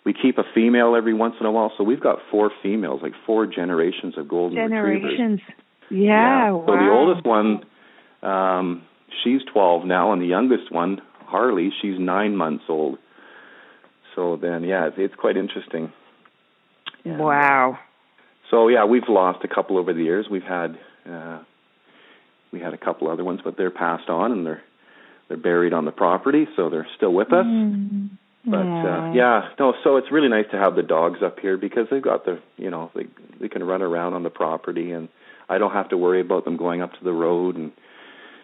we 0.04 0.12
keep 0.12 0.38
a 0.38 0.42
female 0.54 0.96
every 0.96 1.14
once 1.14 1.34
in 1.40 1.46
a 1.46 1.52
while 1.52 1.72
so 1.78 1.84
we've 1.84 2.00
got 2.00 2.18
four 2.30 2.50
females 2.62 3.00
like 3.02 3.12
four 3.24 3.46
generations 3.46 4.18
of 4.18 4.26
golden 4.28 4.58
retrievers 4.58 5.16
Generations. 5.16 5.40
Yeah. 5.90 6.50
so 6.50 6.72
the 6.72 6.90
oldest 6.90 7.24
one 7.24 7.62
um 8.22 8.82
she's 9.22 9.40
12 9.52 9.84
now 9.84 10.12
and 10.12 10.20
the 10.20 10.26
youngest 10.26 10.72
one 10.72 11.00
harley 11.20 11.70
she's 11.80 11.98
9 11.98 12.36
months 12.36 12.64
old 12.68 12.98
so 14.16 14.36
then 14.36 14.64
yeah 14.64 14.88
it's, 14.88 14.96
it's 14.98 15.14
quite 15.14 15.36
interesting 15.36 15.92
And, 17.04 17.18
Wow. 17.20 17.78
So 18.50 18.68
yeah, 18.68 18.84
we've 18.84 19.08
lost 19.08 19.44
a 19.44 19.48
couple 19.48 19.78
over 19.78 19.92
the 19.92 20.02
years. 20.02 20.26
We've 20.30 20.42
had 20.42 20.78
uh 21.08 21.40
we 22.52 22.60
had 22.60 22.72
a 22.74 22.78
couple 22.78 23.10
other 23.10 23.24
ones, 23.24 23.40
but 23.44 23.56
they're 23.56 23.70
passed 23.70 24.08
on 24.08 24.32
and 24.32 24.46
they're 24.46 24.62
they're 25.28 25.36
buried 25.36 25.72
on 25.74 25.84
the 25.84 25.90
property, 25.92 26.46
so 26.56 26.70
they're 26.70 26.86
still 26.96 27.12
with 27.12 27.32
us. 27.32 27.44
Mm. 27.46 28.10
But 28.44 28.56
uh 28.66 29.12
yeah, 29.14 29.48
no, 29.58 29.74
so 29.84 29.96
it's 29.96 30.10
really 30.10 30.28
nice 30.28 30.46
to 30.52 30.58
have 30.58 30.74
the 30.74 30.82
dogs 30.82 31.20
up 31.22 31.38
here 31.40 31.56
because 31.56 31.86
they've 31.90 32.02
got 32.02 32.24
the 32.24 32.40
you 32.56 32.70
know, 32.70 32.90
they 32.94 33.06
they 33.40 33.48
can 33.48 33.62
run 33.64 33.82
around 33.82 34.14
on 34.14 34.22
the 34.22 34.30
property 34.30 34.92
and 34.92 35.08
I 35.48 35.58
don't 35.58 35.72
have 35.72 35.88
to 35.90 35.96
worry 35.96 36.20
about 36.20 36.44
them 36.44 36.56
going 36.56 36.82
up 36.82 36.92
to 36.92 37.04
the 37.04 37.12
road 37.12 37.56
and 37.56 37.72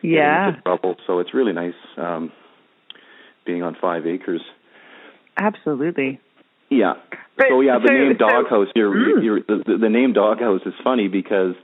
Yeah. 0.03 0.49
into 0.49 0.63
trouble. 0.63 0.97
So 1.07 1.21
it's 1.21 1.33
really 1.33 1.53
nice 1.53 1.75
um 1.97 2.33
being 3.47 3.63
on 3.63 3.77
five 3.81 4.07
acres. 4.07 4.43
Absolutely. 5.37 6.21
Yeah. 6.71 6.95
But- 7.37 7.47
so 7.49 7.61
yeah, 7.61 7.79
the 7.79 7.89
so- 7.89 7.93
name 7.95 8.13
so- 8.19 8.27
Doghouse. 8.29 8.69
You're, 8.75 8.95
Mm. 8.95 9.25
you're, 9.25 9.41
the, 9.41 9.79
the 9.79 9.89
name 9.89 10.13
Doghouse 10.13 10.63
is 10.67 10.75
funny 10.83 11.09
because 11.09 11.55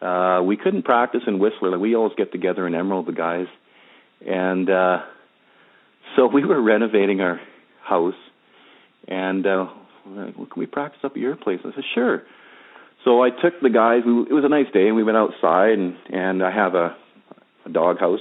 uh, 0.00 0.40
we 0.44 0.56
couldn't 0.56 0.84
practice 0.84 1.22
in 1.26 1.38
Whistler. 1.38 1.70
Like 1.70 1.80
we 1.80 1.94
always 1.96 2.14
get 2.16 2.32
together 2.32 2.66
in 2.66 2.74
Emerald, 2.74 3.06
the 3.06 3.12
guys, 3.12 3.46
and 4.26 4.68
uh, 4.70 4.98
so 6.16 6.26
we 6.26 6.44
were 6.44 6.60
renovating 6.60 7.20
our 7.20 7.40
house, 7.82 8.14
and 9.06 9.46
uh, 9.46 9.66
like, 10.06 10.36
well, 10.36 10.46
can 10.46 10.60
we 10.60 10.66
practice 10.66 11.00
up 11.04 11.12
at 11.12 11.18
your 11.18 11.36
place? 11.36 11.60
I 11.64 11.74
said, 11.74 11.84
sure. 11.94 12.22
So 13.04 13.22
I 13.22 13.30
took 13.30 13.60
the 13.60 13.70
guys. 13.70 14.02
We, 14.06 14.12
it 14.22 14.32
was 14.32 14.44
a 14.44 14.48
nice 14.48 14.70
day, 14.72 14.86
and 14.88 14.96
we 14.96 15.02
went 15.04 15.16
outside, 15.16 15.72
and 15.78 15.96
and 16.10 16.42
I 16.42 16.50
have 16.52 16.74
a, 16.74 16.96
a 17.66 17.70
dog 17.70 17.98
house 17.98 18.20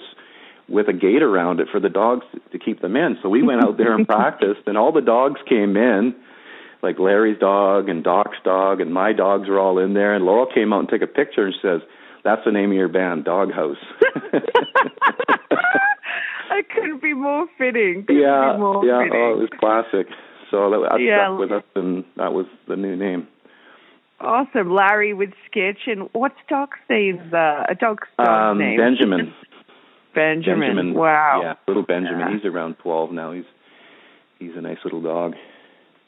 with 0.70 0.88
a 0.90 0.94
gate 0.94 1.24
around 1.24 1.60
it 1.60 1.68
for 1.72 1.80
the 1.80 1.90
dogs 1.90 2.26
to 2.52 2.60
keep 2.60 2.82
them 2.82 2.96
in. 2.96 3.18
So 3.24 3.30
we 3.30 3.42
went 3.44 3.64
out 3.64 3.78
there 3.78 3.94
and 3.96 4.08
practiced, 4.18 4.62
and 4.68 4.78
all 4.78 4.92
the 4.92 5.02
dogs 5.02 5.40
came 5.48 5.78
in, 5.78 6.14
like 6.84 7.00
Larry's 7.00 7.40
dog 7.40 7.90
and 7.90 8.04
Doc's 8.04 8.38
dog, 8.44 8.82
and 8.82 8.94
my 8.94 9.14
dogs 9.14 9.48
were 9.50 9.60
all 9.60 9.80
in 9.80 9.94
there. 9.94 10.14
And 10.14 10.26
Laurel 10.26 10.48
came 10.54 10.74
out 10.74 10.80
and 10.82 10.90
took 10.90 11.02
a 11.02 11.08
picture 11.08 11.46
and 11.46 11.56
says, 11.62 11.82
"That's 12.24 12.44
the 12.46 12.52
name 12.52 12.72
of 12.72 12.78
your 12.78 12.90
band, 12.90 13.24
Dog 13.26 13.52
House." 13.52 13.78
I 16.50 16.62
couldn't 16.74 17.02
be 17.02 17.14
more 17.14 17.48
fitting. 17.58 18.06
Couldn't 18.06 18.22
yeah, 18.22 18.58
more 18.58 18.86
yeah, 18.86 19.04
fitting. 19.04 19.14
oh, 19.22 19.34
it 19.34 19.38
was 19.40 19.50
classic. 19.60 20.08
So 20.50 20.70
that, 20.70 20.90
that 20.92 21.02
Yeah. 21.02 21.28
stuck 21.28 21.40
with 21.40 21.52
us, 21.52 21.64
and 21.76 22.04
that 22.16 22.34
was 22.34 22.46
the 22.68 22.76
new 22.76 22.96
name. 22.96 23.28
Awesome, 24.20 24.74
Larry 24.74 25.14
with 25.14 25.32
Sketch, 25.46 25.82
and 25.88 26.10
what's 26.14 26.38
Doc's 26.50 26.80
name? 26.90 27.20
Uh, 27.32 27.66
a 27.70 27.76
dog's, 27.80 28.08
dog's 28.18 28.52
Um, 28.52 28.58
name? 28.58 28.78
Benjamin. 28.78 29.34
Benjamin. 30.18 30.60
Benjamin. 30.76 30.94
Wow. 30.94 31.40
Yeah, 31.44 31.54
little 31.68 31.84
Benjamin. 31.84 32.20
Yeah. 32.20 32.34
He's 32.36 32.46
around 32.46 32.76
twelve 32.84 33.12
now. 33.12 33.32
He's 33.32 33.50
he's 34.40 34.56
a 34.56 34.62
nice 34.62 34.82
little 34.84 35.02
dog. 35.02 35.34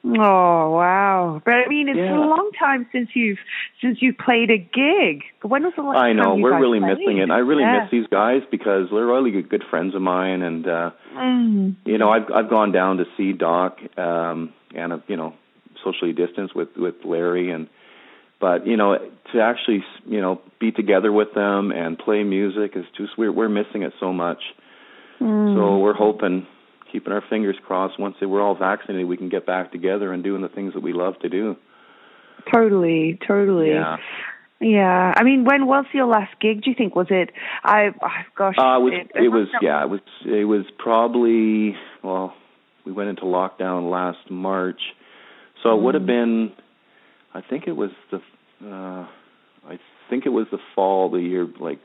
Oh 0.02 0.70
wow! 0.80 1.42
But 1.44 1.56
I 1.56 1.68
mean, 1.68 1.90
it's 1.90 1.98
Yeah. 1.98 2.18
a 2.18 2.24
long 2.24 2.52
time 2.58 2.88
since 2.94 3.10
you've 3.16 3.38
since 3.82 4.02
you 4.02 4.14
played 4.14 4.50
a 4.50 4.58
gig. 4.58 5.24
When 5.42 5.64
was 5.64 5.74
the 5.76 5.82
last 5.82 5.98
I 6.00 6.14
know 6.14 6.36
we're 6.36 6.58
really 6.58 6.80
played? 6.80 7.00
missing 7.00 7.18
it. 7.18 7.30
I 7.30 7.40
really 7.40 7.64
yeah. 7.64 7.82
miss 7.82 7.92
these 7.92 8.08
guys 8.08 8.42
because 8.50 8.88
they're 8.92 9.06
really 9.06 9.32
good, 9.32 9.50
good 9.50 9.64
friends 9.70 9.96
of 9.96 10.02
mine, 10.02 10.42
and 10.42 10.66
uh, 10.68 10.92
Mm. 11.18 11.76
you 11.84 11.98
know 11.98 12.10
I've 12.12 12.32
I've 12.34 12.50
gone 12.50 12.72
down 12.72 12.98
to 12.98 13.06
see 13.18 13.34
Doc 13.34 13.80
um, 13.98 14.54
and 14.74 14.94
uh, 14.94 15.00
you 15.08 15.18
know 15.18 15.34
socially 15.84 16.14
distanced 16.14 16.56
with 16.56 16.70
with 16.78 16.96
Larry 17.04 17.52
and 17.52 17.68
but 18.40 18.66
you 18.66 18.78
know 18.78 18.98
to 19.34 19.42
actually 19.42 19.84
you 20.06 20.22
know 20.22 20.42
be 20.60 20.72
together 20.72 21.12
with 21.12 21.34
them 21.34 21.72
and 21.72 21.98
play 21.98 22.24
music 22.24 22.72
is 22.76 22.86
just 22.98 23.18
we're 23.18 23.32
we're 23.32 23.50
missing 23.50 23.84
it 23.84 23.94
so 24.00 24.14
much. 24.14 24.40
Mm. 25.22 25.56
So 25.56 25.80
we're 25.80 25.94
hoping, 25.94 26.48
keeping 26.92 27.12
our 27.12 27.24
fingers 27.30 27.58
crossed, 27.66 28.00
once 28.00 28.16
we're 28.22 28.42
all 28.42 28.56
vaccinated, 28.56 29.06
we 29.06 29.18
can 29.18 29.28
get 29.28 29.46
back 29.46 29.72
together 29.72 30.14
and 30.14 30.24
doing 30.24 30.42
the 30.42 30.48
things 30.48 30.74
that 30.74 30.82
we 30.82 30.94
love 30.94 31.20
to 31.20 31.30
do. 31.30 31.58
Totally, 32.54 33.20
totally. 33.28 33.72
Yeah. 33.72 33.98
Yeah. 34.62 35.14
I 35.16 35.24
mean, 35.24 35.46
when 35.46 35.68
was 35.68 35.86
your 35.94 36.06
last 36.06 36.34
gig? 36.40 36.64
Do 36.64 36.70
you 36.70 36.76
think 36.78 36.96
was 36.96 37.08
it? 37.10 37.32
I 37.64 37.90
oh, 38.02 38.08
gosh. 38.38 38.56
Uh, 38.58 38.78
it 38.78 38.82
was 38.82 39.08
it, 39.16 39.22
was 39.30 39.42
must 39.42 39.54
have- 39.54 39.64
yeah 39.64 39.84
it 39.84 39.90
was 39.90 40.00
it 40.26 40.46
was 40.46 40.66
probably 40.78 41.76
well 42.04 42.34
we 42.86 42.92
went 42.92 43.10
into 43.10 43.24
lockdown 43.24 43.92
last 43.92 44.30
March, 44.32 44.82
so 45.64 45.78
it 45.78 45.82
would 45.82 45.96
have 45.96 46.06
been 46.06 46.52
I 47.34 47.42
think 47.42 47.66
it 47.68 47.76
was 47.76 47.92
the 48.12 48.22
uh, 48.66 49.06
I 49.68 49.80
think 50.10 50.26
it 50.26 50.30
was 50.30 50.48
the 50.52 50.60
fall 50.76 51.10
the 51.10 51.22
year 51.22 51.48
like 51.60 51.80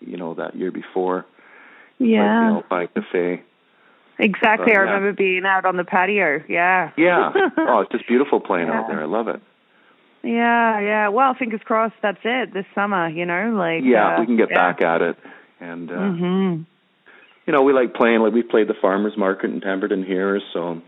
you 0.00 0.16
know 0.16 0.34
that 0.34 0.56
year 0.56 0.70
before 0.70 1.24
Yeah. 1.98 2.60
like, 2.70 2.94
the 2.94 3.00
Cafe 3.02 3.42
Exactly. 4.18 4.66
But, 4.66 4.70
I 4.70 4.72
yeah. 4.72 4.90
remember 4.90 5.12
being 5.12 5.44
out 5.44 5.66
on 5.66 5.76
the 5.76 5.84
patio. 5.84 6.42
Yeah. 6.48 6.90
yeah 6.96 7.32
oh 7.58 7.80
it's 7.80 7.92
just 7.92 8.06
beautiful 8.08 8.40
playing 8.40 8.68
out 8.68 8.88
there 8.88 9.00
I 9.00 9.06
love 9.06 9.28
it 9.28 9.40
yeah, 10.22 10.80
yeah. 10.80 11.08
Well, 11.08 11.34
fingers 11.34 11.60
crossed. 11.64 11.94
That's 12.02 12.18
it 12.24 12.52
this 12.52 12.64
summer. 12.74 13.08
You 13.08 13.26
know, 13.26 13.54
like 13.56 13.82
yeah 13.84 14.16
uh, 14.16 14.20
we 14.20 14.26
can 14.26 14.36
get 14.36 14.48
yeah. 14.50 14.56
back 14.56 14.82
at 14.82 15.00
it 15.02 15.16
and 15.60 15.90
uh, 15.90 15.94
Mhm. 15.94 16.66
you 17.46 17.52
know, 17.52 17.62
we 17.62 17.72
like 17.72 17.94
playing. 17.94 18.20
Like 18.20 18.32
we 18.32 18.42
played 18.42 18.68
the 18.68 18.74
farmers 18.74 19.16
market 19.16 19.50
in 19.50 19.60
Pemberton 19.60 20.02
here, 20.02 20.40
so 20.52 20.82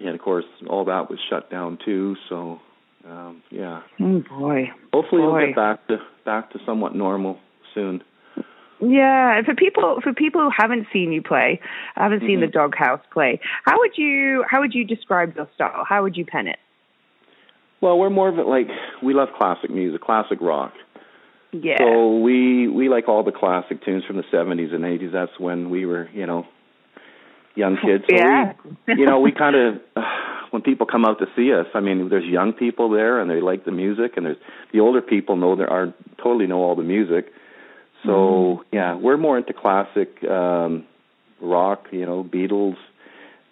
and 0.00 0.08
of 0.10 0.20
course 0.20 0.44
all 0.68 0.84
that 0.84 1.08
was 1.08 1.18
shut 1.30 1.50
down 1.50 1.78
too. 1.82 2.16
So 2.28 2.60
um, 3.10 3.42
yeah, 3.50 3.82
Oh 4.00 4.22
boy. 4.28 4.70
hopefully 4.92 5.22
we'll 5.22 5.38
get 5.46 5.56
back 5.56 5.86
to 5.88 5.98
back 6.24 6.50
to 6.52 6.58
somewhat 6.66 6.94
normal 6.94 7.38
soon. 7.74 8.02
Yeah, 8.80 9.36
and 9.36 9.44
for 9.44 9.54
people 9.54 10.00
for 10.02 10.12
people 10.12 10.40
who 10.42 10.50
haven't 10.56 10.86
seen 10.92 11.12
you 11.12 11.22
play, 11.22 11.60
haven't 11.96 12.20
seen 12.20 12.40
the 12.40 12.46
Mhm. 12.46 12.52
Doghouse 12.52 13.00
play, 13.12 13.40
how 13.64 13.78
would 13.78 13.96
you 13.98 14.44
how 14.48 14.60
would 14.60 14.74
you 14.74 14.84
describe 14.84 15.34
your 15.36 15.48
style? 15.54 15.84
How 15.88 16.02
would 16.02 16.16
you 16.16 16.24
pen 16.24 16.46
it? 16.46 16.58
Well, 17.80 17.98
we're 17.98 18.10
more 18.10 18.28
of 18.28 18.38
it 18.38 18.46
like 18.46 18.68
we 19.02 19.14
love 19.14 19.28
classic 19.36 19.70
music, 19.70 20.00
classic 20.00 20.38
rock. 20.40 20.72
Yeah. 21.52 21.78
So 21.78 22.18
we 22.18 22.68
we 22.68 22.88
like 22.88 23.08
all 23.08 23.22
the 23.22 23.32
classic 23.32 23.84
tunes 23.84 24.04
from 24.04 24.16
the 24.16 24.24
'70s 24.24 24.72
and 24.74 24.84
'80s. 24.84 25.12
That's 25.12 25.38
when 25.38 25.70
we 25.70 25.86
were, 25.86 26.08
you 26.12 26.26
know, 26.26 26.46
young 27.54 27.76
kids. 27.78 28.04
So 28.08 28.16
yeah. 28.16 28.52
we, 28.86 28.94
you 28.96 29.06
know, 29.06 29.20
we 29.20 29.32
kind 29.44 29.56
of 29.56 29.80
when 30.50 30.62
people 30.62 30.86
come 30.86 31.04
out 31.04 31.18
to 31.18 31.26
see 31.36 31.52
us. 31.52 31.66
I 31.74 31.80
mean, 31.80 32.08
there's 32.08 32.24
young 32.24 32.52
people 32.52 32.90
there, 32.90 33.20
and 33.20 33.30
they 33.30 33.40
like 33.40 33.64
the 33.64 33.72
music, 33.72 34.16
and 34.16 34.26
there's 34.26 34.36
the 34.72 34.80
older 34.80 35.00
people 35.00 35.36
know 35.36 35.56
there 35.56 35.70
are 35.70 35.94
totally 36.22 36.46
know 36.46 36.62
all 36.62 36.76
the 36.76 36.82
music. 36.82 37.32
So 38.04 38.64
yeah, 38.72 38.94
we're 38.94 39.16
more 39.16 39.38
into 39.38 39.52
classic 39.52 40.22
um, 40.24 40.86
rock. 41.40 41.86
You 41.90 42.06
know, 42.06 42.22
Beatles, 42.24 42.76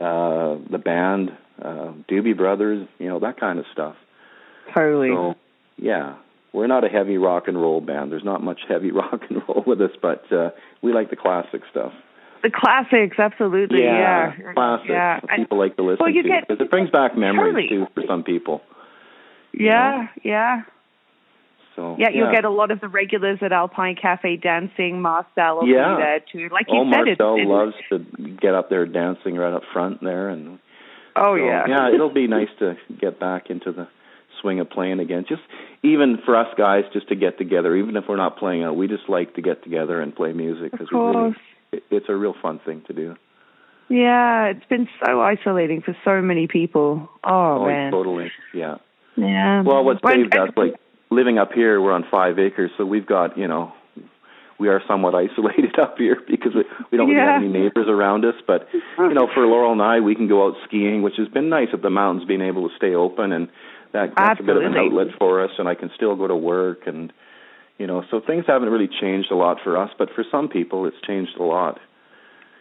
uh, 0.00 0.62
the 0.70 0.78
band, 0.78 1.30
uh, 1.60 1.92
Doobie 2.08 2.36
Brothers. 2.36 2.86
You 2.98 3.08
know, 3.08 3.18
that 3.20 3.40
kind 3.40 3.58
of 3.58 3.64
stuff. 3.72 3.96
totally. 4.74 5.08
So 5.08 5.34
yeah, 5.76 6.16
we're 6.52 6.68
not 6.68 6.84
a 6.84 6.88
heavy 6.88 7.18
rock 7.18 7.48
and 7.48 7.60
roll 7.60 7.80
band. 7.80 8.12
There's 8.12 8.24
not 8.24 8.42
much 8.42 8.60
heavy 8.68 8.90
rock 8.92 9.22
and 9.28 9.42
roll 9.48 9.64
with 9.66 9.80
us, 9.80 9.90
but 10.00 10.30
uh, 10.32 10.50
we 10.82 10.92
like 10.92 11.10
the 11.10 11.16
classic 11.16 11.62
stuff. 11.70 11.92
The 12.46 12.50
classics, 12.56 13.18
absolutely. 13.18 13.82
Yeah. 13.82 14.32
Yeah. 14.88 15.20
that 15.20 15.36
people 15.36 15.58
like 15.58 15.76
to 15.76 15.82
listen 15.82 15.98
Well, 16.00 16.10
you 16.14 16.22
to 16.22 16.28
because 16.48 16.60
it 16.60 16.70
brings 16.70 16.90
back 16.90 17.16
memories 17.16 17.54
Totally. 17.54 17.68
too 17.68 17.86
for 17.94 18.02
some 18.06 18.22
people. 18.22 18.62
yeah, 19.52 20.08
yeah. 20.22 20.62
So 21.74 21.96
Yeah, 21.98 22.08
you'll 22.10 22.32
get 22.32 22.44
a 22.44 22.50
lot 22.50 22.70
of 22.70 22.80
the 22.80 22.88
regulars 22.88 23.38
at 23.42 23.52
Alpine 23.52 23.96
Cafe 24.00 24.36
dancing. 24.36 25.02
Marcel 25.02 25.56
will 25.58 25.68
Yeah. 25.68 25.96
be 25.96 26.02
there 26.02 26.20
too. 26.32 26.48
Like 26.52 26.66
you 26.68 26.78
Oh, 26.78 26.84
said, 26.90 27.04
Marcel 27.18 27.36
it's 27.36 27.48
loves 27.48 27.74
to 27.90 27.98
get 28.40 28.54
up 28.54 28.70
there 28.70 28.86
dancing 28.86 29.34
right 29.36 29.52
up 29.52 29.62
front 29.72 30.02
there, 30.02 30.28
and 30.28 30.58
Oh 31.16 31.34
so, 31.36 31.44
yeah. 31.44 31.64
yeah. 31.68 31.90
It'll 31.92 32.10
be 32.12 32.26
nice 32.28 32.48
to 32.60 32.76
get 32.98 33.18
back 33.18 33.50
into 33.50 33.72
the 33.72 33.88
swing 34.40 34.60
of 34.60 34.70
playing 34.70 35.00
again. 35.00 35.24
Just 35.28 35.42
even 35.82 36.18
for 36.24 36.36
us 36.36 36.48
guys, 36.56 36.84
just 36.92 37.08
to 37.08 37.14
get 37.14 37.38
together, 37.38 37.74
even 37.74 37.96
if 37.96 38.04
we're 38.08 38.16
not 38.16 38.38
playing 38.38 38.62
out, 38.62 38.76
we 38.76 38.86
just 38.86 39.08
like 39.08 39.34
to 39.34 39.42
get 39.42 39.62
together 39.64 40.00
and 40.00 40.14
play 40.14 40.32
music 40.32 40.72
because 40.72 40.88
we 40.92 40.98
really, 40.98 41.34
it's 41.90 42.06
a 42.08 42.14
real 42.14 42.34
fun 42.40 42.60
thing 42.64 42.82
to 42.86 42.92
do. 42.92 43.16
Yeah, 43.88 44.46
it's 44.46 44.66
been 44.68 44.88
so 45.04 45.20
isolating 45.20 45.80
for 45.82 45.96
so 46.04 46.20
many 46.20 46.46
people. 46.48 47.08
Oh, 47.22 47.62
Oh, 47.62 47.66
man. 47.66 47.92
totally. 47.92 48.32
Yeah. 48.52 48.76
Yeah. 49.16 49.62
Well, 49.62 49.84
what 49.84 49.98
saved 50.06 50.36
us, 50.36 50.50
like 50.56 50.74
living 51.10 51.38
up 51.38 51.52
here, 51.52 51.80
we're 51.80 51.92
on 51.92 52.04
five 52.10 52.38
acres, 52.38 52.70
so 52.76 52.84
we've 52.84 53.06
got, 53.06 53.38
you 53.38 53.46
know, 53.48 53.72
we 54.58 54.68
are 54.68 54.82
somewhat 54.88 55.14
isolated 55.24 55.78
up 55.78 55.98
here 55.98 56.16
because 56.28 56.52
we, 56.54 56.64
we 56.90 56.98
don't 56.98 57.06
really 57.08 57.20
Yeah. 57.20 57.34
have 57.34 57.42
any 57.42 57.52
neighbors 57.52 57.86
around 57.88 58.24
us. 58.24 58.34
But 58.46 58.68
you 58.98 59.14
know, 59.14 59.28
for 59.32 59.46
Laurel 59.46 59.72
and 59.72 59.82
I, 59.82 60.00
we 60.00 60.14
can 60.16 60.26
go 60.28 60.46
out 60.48 60.54
skiing, 60.66 61.02
which 61.02 61.14
has 61.18 61.28
been 61.28 61.48
nice 61.48 61.68
at 61.72 61.82
the 61.82 61.90
mountains, 61.90 62.26
being 62.26 62.42
able 62.42 62.68
to 62.68 62.74
stay 62.76 62.94
open, 62.94 63.32
and 63.32 63.48
that, 63.92 64.14
that's 64.16 64.40
a 64.40 64.42
bit 64.42 64.56
of 64.56 64.62
an 64.64 64.76
outlet 64.76 65.08
for 65.18 65.44
us. 65.44 65.50
And 65.58 65.68
I 65.68 65.74
can 65.76 65.90
still 65.94 66.16
go 66.16 66.26
to 66.26 66.36
work, 66.36 66.86
and 66.86 67.12
you 67.78 67.86
know, 67.86 68.04
so 68.10 68.20
things 68.20 68.44
haven't 68.46 68.68
really 68.70 68.88
changed 68.88 69.30
a 69.30 69.36
lot 69.36 69.58
for 69.62 69.76
us, 69.76 69.90
but 69.98 70.08
for 70.14 70.24
some 70.30 70.48
people, 70.48 70.86
it's 70.86 71.00
changed 71.06 71.36
a 71.38 71.42
lot. 71.42 71.78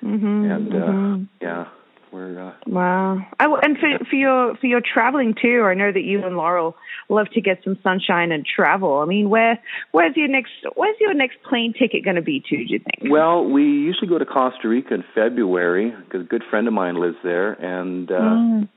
Mhm, 0.03 0.51
And 0.51 0.73
uh, 0.75 0.77
mhm. 0.77 1.27
yeah, 1.41 1.65
we're 2.11 2.49
uh, 2.49 2.53
Wow. 2.67 3.25
Oh, 3.39 3.55
and 3.61 3.77
for 3.77 4.05
for 4.09 4.15
your 4.15 4.55
for 4.57 4.67
your 4.67 4.81
traveling 4.81 5.33
too, 5.41 5.63
I 5.63 5.73
know 5.73 5.91
that 5.91 6.01
you 6.03 6.23
and 6.23 6.35
Laurel 6.37 6.75
love 7.09 7.27
to 7.33 7.41
get 7.41 7.63
some 7.63 7.77
sunshine 7.81 8.31
and 8.31 8.45
travel. 8.45 8.99
I 8.99 9.05
mean, 9.05 9.29
where 9.29 9.57
where's 9.91 10.15
your 10.15 10.27
next 10.27 10.51
where's 10.75 10.97
your 10.99 11.13
next 11.13 11.41
plane 11.43 11.73
ticket 11.73 12.03
going 12.03 12.17
to 12.17 12.21
be 12.21 12.41
to? 12.41 12.57
Do 12.57 12.63
you 12.73 12.79
think? 12.79 13.11
Well, 13.11 13.45
we 13.45 13.63
usually 13.63 14.07
go 14.07 14.17
to 14.19 14.25
Costa 14.25 14.67
Rica 14.67 14.93
in 14.93 15.03
February 15.15 15.91
because 15.91 16.21
a 16.21 16.29
good 16.29 16.43
friend 16.49 16.67
of 16.67 16.73
mine 16.73 16.95
lives 16.95 17.17
there, 17.23 17.53
and 17.53 18.11
uh, 18.11 18.15
Mm. 18.15 18.67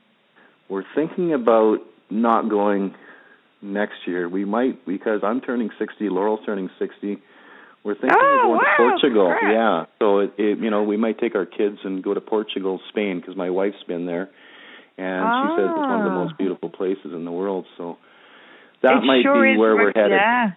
we're 0.69 0.85
thinking 0.95 1.33
about 1.33 1.79
not 2.09 2.49
going 2.49 2.95
next 3.61 3.95
year. 4.05 4.27
We 4.29 4.45
might 4.45 4.85
because 4.85 5.21
I'm 5.23 5.41
turning 5.41 5.69
60, 5.79 6.09
Laurel's 6.09 6.39
turning 6.45 6.69
60. 6.79 7.17
We're 7.83 7.93
thinking 7.93 8.09
Oh, 8.13 8.35
of 8.35 8.41
going 8.43 8.57
wow, 8.57 8.77
to 8.77 8.89
Portugal. 8.99 9.35
Yeah, 9.41 9.85
so 9.99 10.19
it, 10.19 10.33
it, 10.37 10.59
you 10.59 10.69
know 10.69 10.83
we 10.83 10.97
might 10.97 11.17
take 11.17 11.35
our 11.35 11.45
kids 11.45 11.77
and 11.83 12.03
go 12.03 12.13
to 12.13 12.19
Portugal, 12.21 12.79
Spain 12.89 13.19
because 13.21 13.37
my 13.37 13.49
wife's 13.49 13.81
been 13.87 14.05
there, 14.05 14.29
and 14.97 15.23
she 15.23 15.55
says 15.55 15.69
it's 15.71 15.79
one 15.79 15.99
of 15.99 16.03
the 16.03 16.11
Ah. 16.11 16.23
most 16.25 16.37
beautiful 16.37 16.69
places 16.69 17.13
in 17.13 17.23
the 17.23 17.31
world. 17.31 17.65
So 17.77 17.97
that 18.83 18.91
It 18.97 19.03
might 19.05 19.23
sure 19.23 19.41
be 19.53 19.57
where 19.57 19.75
we're 19.75 19.93
headed. 19.95 20.11
Yeah. 20.11 20.51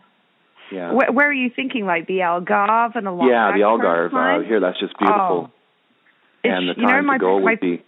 Yeah, 0.72 0.92
Where, 0.94 1.12
where 1.12 1.28
are 1.28 1.32
you 1.34 1.50
thinking? 1.54 1.84
Like 1.84 2.06
the 2.06 2.20
Algarve 2.20 2.96
and 2.96 3.06
along 3.06 3.28
yeah, 3.28 3.52
the? 3.52 3.58
Algarve 3.62 4.14
out 4.14 4.46
here. 4.46 4.58
That's 4.58 4.80
just 4.80 4.96
beautiful. 4.98 5.50
Oh. 5.50 5.50
and 6.44 6.66
the 6.68 6.74
you 6.76 6.82
know, 6.82 6.88
time 6.88 7.06
my- 7.06 7.18
to 7.18 7.20
go 7.20 7.38
my- 7.38 7.50
would 7.50 7.60
be 7.60 7.82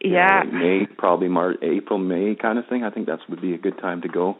you 0.00 0.10
know, 0.10 0.16
yeah, 0.16 0.40
like 0.44 0.52
May, 0.52 0.86
probably 0.96 1.28
March, 1.28 1.56
April, 1.62 1.98
May 1.98 2.34
kind 2.40 2.58
of 2.58 2.66
thing. 2.68 2.84
I 2.84 2.90
think 2.90 3.06
that 3.06 3.18
would 3.28 3.40
be 3.40 3.54
a 3.54 3.58
good 3.58 3.78
time 3.78 4.02
to 4.02 4.08
go. 4.08 4.36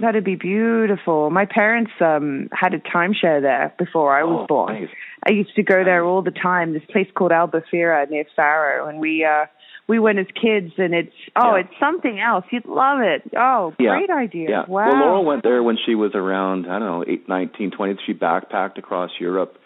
that'd 0.00 0.24
be 0.24 0.36
beautiful. 0.36 1.30
My 1.30 1.44
parents 1.46 1.90
um 2.00 2.48
had 2.52 2.74
a 2.74 2.78
timeshare 2.78 3.40
there 3.42 3.74
before 3.78 4.16
I 4.16 4.22
was 4.24 4.42
oh, 4.44 4.46
born. 4.46 4.74
nice. 4.82 4.90
I 5.28 5.32
used 5.32 5.54
to 5.56 5.62
go 5.64 5.82
there 5.84 6.04
all 6.04 6.22
the 6.22 6.30
time. 6.30 6.72
This 6.72 6.84
place 6.92 7.08
called 7.14 7.32
Albufeira 7.32 8.08
near 8.08 8.24
Faro, 8.36 8.88
and 8.88 9.00
we 9.00 9.24
uh 9.24 9.46
we 9.88 9.98
went 9.98 10.18
as 10.18 10.26
kids, 10.40 10.72
and 10.78 10.94
it's 10.94 11.14
oh, 11.34 11.54
Yeah. 11.56 11.62
it's 11.62 11.74
something 11.80 12.20
else. 12.20 12.44
You'd 12.52 12.66
love 12.66 13.00
it. 13.00 13.22
Oh, 13.36 13.74
Yeah. 13.78 13.96
great 13.96 14.10
idea. 14.10 14.48
Yeah. 14.50 14.64
Wow. 14.68 14.86
Well, 14.88 14.98
Laurel 15.00 15.24
went 15.24 15.42
there 15.42 15.62
when 15.62 15.78
she 15.86 15.94
was 15.94 16.12
around, 16.14 16.66
I 16.66 16.78
don't 16.78 16.88
know, 16.88 17.04
eight, 17.08 17.28
nineteen, 17.28 17.70
twenty. 17.72 17.96
She 18.06 18.12
backpacked 18.14 18.78
across 18.78 19.10
Europe, 19.18 19.56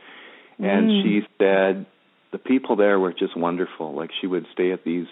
and 0.59 0.89
Mm. 0.89 1.03
she 1.03 1.27
said 1.39 1.87
the 2.33 2.39
people 2.39 2.77
there 2.77 2.99
were 2.99 3.13
just 3.13 3.37
wonderful. 3.37 3.95
Like 3.95 4.11
she 4.21 4.27
would 4.27 4.47
stay 4.53 4.73
at 4.73 4.85
these, 4.85 5.07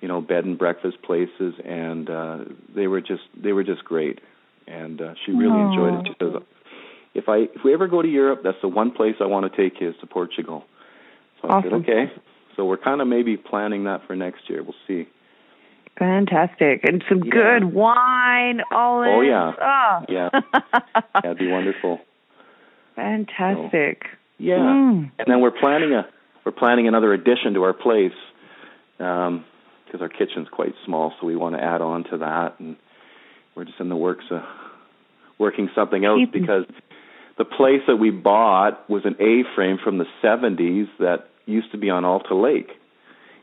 you 0.00 0.08
know, 0.08 0.20
bed 0.20 0.44
and 0.44 0.58
breakfast 0.58 1.02
places, 1.02 1.54
and 1.64 2.08
uh 2.10 2.38
they 2.74 2.86
were 2.86 3.00
just 3.00 3.22
they 3.40 3.52
were 3.52 3.64
just 3.64 3.84
great. 3.84 4.20
And 4.66 5.00
uh, 5.00 5.14
she 5.24 5.32
really 5.32 5.60
enjoyed 5.60 5.94
it. 5.94 6.08
She 6.08 6.14
says, 6.22 6.42
if 7.14 7.26
I 7.28 7.36
if 7.56 7.64
we 7.64 7.72
ever 7.72 7.86
go 7.88 8.02
to 8.02 8.08
Europe, 8.08 8.40
that's 8.44 8.60
the 8.60 8.68
one 8.68 8.90
place 8.90 9.14
I 9.20 9.24
want 9.26 9.50
to 9.50 9.56
take 9.56 9.80
you 9.80 9.88
is 9.90 9.94
to 10.02 10.06
Portugal. 10.06 10.64
So 11.40 11.48
I 11.48 11.62
said, 11.62 11.72
Awesome. 11.72 11.82
okay. 11.82 12.12
So 12.56 12.64
we're 12.66 12.76
kind 12.76 13.00
of 13.00 13.08
maybe 13.08 13.36
planning 13.38 13.84
that 13.84 14.06
for 14.06 14.14
next 14.14 14.50
year. 14.50 14.62
We'll 14.62 14.74
see. 14.86 15.06
Fantastic. 15.98 16.84
And 16.84 17.02
some 17.08 17.22
Yeah. 17.24 17.30
good 17.60 17.72
wine, 17.72 18.60
olives. 18.70 19.10
Oh, 19.16 19.20
yeah. 19.22 19.52
Oh. 19.60 20.04
Yeah. 20.08 20.28
That'd 21.14 21.38
be 21.38 21.48
wonderful. 21.50 22.00
Fantastic. 22.94 24.02
Yeah. 24.38 24.56
Mm. 24.56 25.10
And 25.18 25.26
then 25.26 25.40
we're 25.40 25.50
planning 25.58 25.92
a 25.94 26.06
we're 26.48 26.52
planning 26.52 26.88
another 26.88 27.12
addition 27.12 27.52
to 27.52 27.62
our 27.64 27.74
place 27.74 28.14
because 28.96 30.00
our 30.00 30.08
kitchen's 30.08 30.48
quite 30.50 30.72
small, 30.86 31.12
so 31.20 31.26
we 31.26 31.36
want 31.36 31.54
to 31.54 31.62
add 31.62 31.82
on 31.82 32.04
to 32.04 32.16
that, 32.18 32.58
and 32.58 32.76
we're 33.54 33.66
just 33.66 33.78
in 33.80 33.90
the 33.90 33.96
works 33.96 34.24
of 34.30 34.40
working 35.38 35.68
something 35.74 36.06
else 36.06 36.22
because 36.32 36.64
the 37.36 37.44
place 37.44 37.82
that 37.86 37.96
we 37.96 38.10
bought 38.10 38.88
was 38.88 39.02
an 39.04 39.16
A-frame 39.20 39.76
from 39.84 39.98
the 39.98 40.06
70s 40.22 40.88
that 41.00 41.28
used 41.44 41.70
to 41.72 41.76
be 41.76 41.90
on 41.90 42.06
Alta 42.06 42.34
Lake 42.34 42.70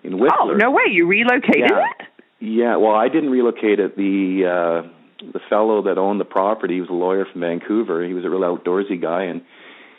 in 0.04 0.18
Whistler. 0.18 0.54
Oh, 0.54 0.54
no 0.56 0.72
way. 0.72 0.86
You 0.92 1.06
relocated 1.06 1.70
Yeah. 1.70 1.86
it? 2.00 2.08
Yeah, 2.40 2.76
well, 2.78 2.96
I 2.96 3.08
didn't 3.08 3.30
relocate 3.30 3.80
it. 3.80 3.96
The 3.96 4.46
uh 4.46 4.88
the 5.32 5.40
fellow 5.48 5.84
that 5.84 5.98
owned 5.98 6.20
the 6.20 6.26
property 6.26 6.76
he 6.76 6.82
was 6.82 6.90
a 6.90 6.94
lawyer 6.94 7.26
from 7.32 7.42
Vancouver. 7.42 8.04
He 8.04 8.14
was 8.14 8.26
a 8.26 8.30
real 8.30 8.42
outdoorsy 8.42 9.00
guy, 9.02 9.24
and 9.24 9.42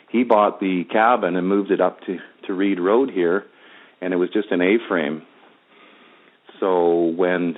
he 0.09 0.23
bought 0.23 0.59
the 0.59 0.83
cabin 0.91 1.35
and 1.35 1.47
moved 1.47 1.71
it 1.71 1.81
up 1.81 2.01
to 2.05 2.17
to 2.47 2.53
Reed 2.53 2.79
Road 2.79 3.09
here, 3.11 3.43
and 4.01 4.13
it 4.13 4.17
was 4.17 4.29
just 4.29 4.51
an 4.51 4.61
A-frame. 4.61 5.21
So 6.59 7.05
when 7.15 7.57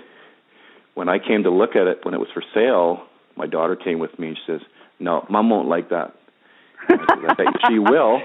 when 0.96 1.08
I 1.10 1.20
came 1.20 1.44
to 1.44 1.52
look 1.52 1.76
at 1.76 1.88
it 1.88 2.00
when 2.04 2.14
it 2.14 2.20
was 2.20 2.30
for 2.34 2.44
sale, 2.54 3.04
my 3.38 3.48
daughter 3.48 3.76
came 3.76 4.00
with 4.00 4.18
me. 4.20 4.30
and 4.30 4.38
She 4.38 4.44
says, 4.52 4.62
"No, 5.00 5.26
Mom 5.30 5.50
won't 5.50 5.68
like 5.70 5.90
that." 5.90 6.16
I 6.88 6.98
said, 6.98 7.26
"I 7.30 7.34
bet 7.36 7.48
she 7.68 7.80
will." 7.80 8.20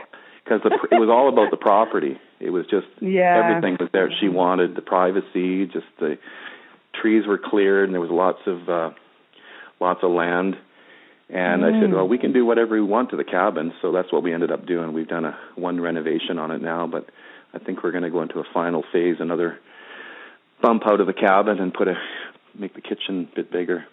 Because 0.45 0.61
it 0.65 0.97
was 1.01 1.09
all 1.09 1.31
about 1.31 1.51
the 1.51 1.57
property. 1.57 2.19
It 2.39 2.51
was 2.51 2.67
just 2.67 2.87
Yeah. 3.01 3.43
everything 3.49 3.79
was 3.81 3.89
there. 3.93 4.11
She 4.21 4.29
wanted 4.29 4.75
the 4.77 4.83
privacy, 4.83 5.65
just 5.67 5.87
the 5.99 6.19
trees 7.01 7.27
were 7.27 7.39
cleared, 7.39 7.85
and 7.89 7.95
there 7.95 8.01
was 8.01 8.11
lots 8.11 8.41
of 8.47 8.69
uh, 8.69 8.91
lots 9.81 10.01
of 10.03 10.11
land. 10.11 10.57
And 11.31 11.65
I 11.65 11.71
said, 11.81 11.91
Mm. 11.91 11.95
well, 11.95 12.07
we 12.09 12.19
can 12.19 12.33
do 12.33 12.45
whatever 12.45 12.75
we 12.75 12.83
want 12.83 13.11
to 13.11 13.17
the 13.17 13.25
cabin. 13.25 13.73
So 13.81 13.93
that's 13.93 14.13
what 14.13 14.23
we 14.23 14.33
ended 14.35 14.53
up 14.53 14.67
doing. 14.67 14.93
We've 14.93 15.09
done 15.09 15.25
a 15.25 15.37
one 15.57 15.81
renovation 15.81 16.39
on 16.39 16.51
it 16.51 16.61
now, 16.61 16.87
but 16.87 17.09
I 17.55 17.59
think 17.59 17.83
we're 17.83 17.93
going 17.93 18.05
to 18.05 18.11
go 18.11 18.21
into 18.23 18.41
a 18.41 18.45
final 18.53 18.85
phase, 18.93 19.17
another 19.21 19.59
bump 20.61 20.83
out 20.87 21.01
of 21.01 21.07
the 21.07 21.13
cabin 21.15 21.59
and 21.61 21.73
put 21.73 21.89
a 21.89 21.95
make 22.59 22.75
the 22.75 22.81
kitchen 22.81 23.29
a 23.33 23.37
bit 23.37 23.51
bigger. 23.51 23.85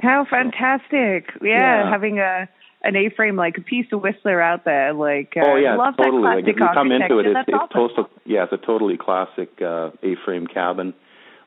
How 0.00 0.24
fantastic. 0.28 1.30
Yeah, 1.42 1.84
Yeah. 1.84 1.90
having 1.90 2.18
a 2.20 2.48
an 2.82 2.96
A-frame 2.96 3.34
like 3.36 3.56
a 3.56 3.62
piece 3.62 3.86
of 3.92 4.02
Whistler 4.02 4.40
out 4.42 4.64
there. 4.66 4.92
Like, 4.92 5.32
uh, 5.36 5.42
oh 5.46 5.56
yeah, 5.56 5.74
love 5.74 5.96
totally. 5.96 6.22
that 6.22 6.34
Like 6.36 6.48
if 6.48 6.56
you 6.60 6.66
come 6.74 6.92
into 6.92 7.18
it, 7.18 7.26
it's, 7.26 7.38
it's 7.48 7.54
awesome. 7.56 7.68
total, 7.72 8.10
yeah, 8.26 8.44
it's 8.44 8.52
a 8.52 8.58
totally 8.58 8.98
classic 8.98 9.50
uh, 9.62 9.90
A-frame 10.02 10.46
cabin, 10.46 10.92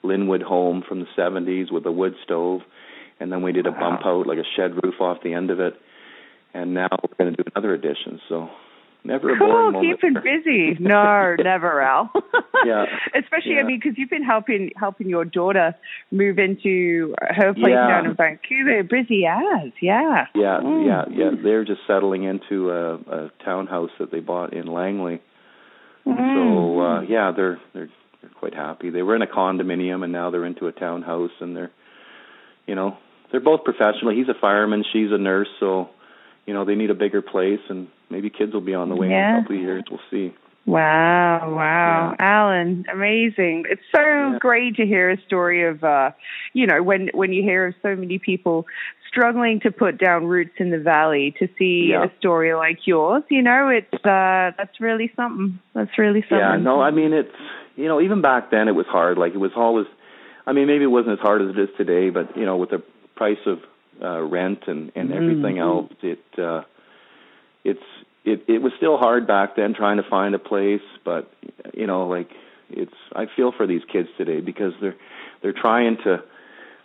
Linwood 0.04 0.41
home 0.41 0.82
from 0.88 1.00
the 1.00 1.06
'70s 1.15 1.72
with 1.72 1.86
a 1.86 1.91
wood 1.91 2.15
stove, 2.24 2.62
and 3.19 3.32
then 3.32 3.41
we 3.41 3.51
did 3.51 3.67
a 3.67 3.71
bump 3.71 4.01
out 4.06 4.27
like 4.27 4.38
a 4.38 4.43
shed 4.56 4.75
roof 4.84 4.95
off 5.01 5.17
the 5.23 5.34
end 5.34 5.49
of 5.51 5.60
it, 5.60 5.73
and 6.53 6.73
now 6.73 6.88
we're 6.91 7.15
going 7.17 7.36
to 7.36 7.43
do 7.43 7.49
another 7.56 7.73
addition. 7.73 8.19
So 8.30 8.49
never 9.03 9.34
a 9.34 9.38
boring 9.38 9.71
Cool, 9.73 9.82
keeping 9.82 10.13
busy. 10.15 10.75
No, 10.80 11.36
never, 11.43 11.82
Al. 11.82 12.12
Yeah. 12.65 12.86
Especially, 13.15 13.53
Yeah. 13.56 13.62
I 13.62 13.63
mean, 13.63 13.80
because 13.82 13.97
you've 13.97 14.10
been 14.10 14.23
helping 14.23 14.71
helping 14.75 15.10
your 15.10 15.23
daughter 15.25 15.75
move 16.12 16.38
into 16.39 17.15
her 17.21 17.53
place 17.53 17.67
Yeah. 17.69 17.88
down 17.88 18.06
in 18.08 18.15
Vancouver. 18.15 18.84
Busy 18.84 19.25
as, 19.25 19.71
yeah. 19.82 20.25
Yeah, 20.36 20.60
Mm. 20.62 20.86
yeah, 20.86 21.06
yeah. 21.10 21.30
They're 21.41 21.63
just 21.65 21.82
settling 21.88 22.23
into 22.23 22.71
a, 22.71 22.95
a 22.95 23.32
townhouse 23.45 23.91
that 23.99 24.12
they 24.12 24.19
bought 24.19 24.53
in 24.53 24.67
Langley. 24.67 25.21
So 26.03 26.12
Mm. 26.12 26.99
uh 26.99 27.01
yeah, 27.08 27.32
they're 27.36 27.60
they're 27.73 27.89
they're 28.21 28.32
quite 28.32 28.53
happy. 28.56 28.89
They 28.89 29.01
were 29.03 29.15
in 29.15 29.21
a 29.21 29.27
condominium 29.27 30.03
and 30.03 30.12
now 30.13 30.30
they're 30.32 30.45
into 30.45 30.67
a 30.67 30.71
townhouse 30.71 31.32
and 31.39 31.56
they're 31.56 31.71
you 32.65 32.75
know, 32.75 32.97
they're 33.32 33.40
both 33.42 33.63
professional. 33.63 34.12
He's 34.16 34.30
a 34.30 34.34
fireman, 34.40 34.84
she's 34.92 35.12
a 35.12 35.18
nurse, 35.18 35.50
so 35.60 35.90
you 36.46 36.54
know, 36.54 36.63
they 36.63 36.76
need 36.76 36.90
a 36.90 36.96
bigger 36.96 37.22
place 37.22 37.60
and 37.70 37.90
maybe 38.10 38.30
kids 38.30 38.54
will 38.54 38.62
be 38.62 38.74
on 38.74 38.88
the 38.90 38.96
way 38.96 39.08
in 39.08 39.13
a 39.13 39.42
couple 39.42 39.56
of 39.58 39.62
years. 39.62 39.84
We'll 39.92 40.00
see. 40.10 40.34
Wow, 40.66 41.54
wow. 41.56 42.16
Alan, 42.20 42.86
amazing. 42.92 43.66
It's 43.70 43.82
so 43.96 44.02
Yeah. 44.02 44.38
great 44.40 44.76
to 44.76 44.86
hear 44.86 45.10
a 45.10 45.18
story 45.22 45.63
of 45.63 45.84
uh 45.84 46.12
you 46.54 46.68
know, 46.68 46.84
when 46.84 47.10
when 47.13 47.32
you 47.34 47.42
hear 47.42 47.68
of 47.68 47.76
so 47.82 47.96
many 47.96 48.20
people 48.20 48.66
struggling 49.10 49.62
to 49.62 49.72
put 49.72 49.98
down 49.98 50.26
roots 50.26 50.56
in 50.58 50.70
the 50.70 50.78
valley 50.80 51.34
to 51.40 51.48
see 51.58 51.92
Yeah. 51.92 52.04
a 52.06 52.12
story 52.20 52.54
like 52.54 52.86
yours, 52.86 53.24
you 53.30 53.42
know, 53.42 53.70
it's 53.70 53.94
uh 54.06 54.52
that's 54.58 54.80
really 54.82 55.12
something. 55.16 55.60
That's 55.74 55.98
really 55.98 56.22
something. 56.24 56.38
Yeah, 56.38 56.58
no, 56.58 56.82
I 56.82 56.92
mean 56.92 57.13
it's 57.13 57.36
you 57.78 57.88
know, 57.88 58.02
even 58.02 58.22
back 58.22 58.52
then 58.52 58.68
it 58.68 58.76
was 58.76 58.88
hard. 58.88 59.18
Like 59.18 59.34
it 59.34 59.40
was 59.40 59.52
always 59.56 59.88
I 60.46 60.52
mean 60.52 60.68
maybe 60.68 60.84
it 60.84 60.88
wasn't 60.88 61.13
as 61.13 61.20
hard 61.20 61.42
as 61.42 61.50
it 61.50 61.60
is 61.60 61.70
today, 61.78 62.10
but 62.10 62.36
you 62.36 62.46
know, 62.46 62.58
with 62.58 62.72
the 62.72 62.84
price 63.17 63.43
of 63.45 63.60
uh 64.01 64.21
rent 64.21 64.63
and 64.67 64.91
and 64.95 65.12
everything 65.12 65.58
else, 65.60 65.91
it 66.01 66.19
uh 66.38 66.62
it's 67.63 67.88
it 68.23 68.43
it 68.47 68.62
was 68.62 68.71
still 68.77 68.97
hard 68.97 69.25
back 69.27 69.56
then 69.56 69.73
trying 69.73 69.97
to 69.97 70.03
find 70.10 70.36
a 70.36 70.39
place, 70.39 70.86
but 71.03 71.32
you 71.73 71.88
know, 71.88 72.08
like 72.08 72.30
it's 72.69 72.93
I 73.15 73.25
feel 73.36 73.51
for 73.51 73.65
these 73.67 73.82
kids 73.91 74.10
today 74.17 74.39
because 74.41 74.73
they're 74.82 74.95
they're 75.41 75.53
trying 75.65 75.97
to 76.03 76.23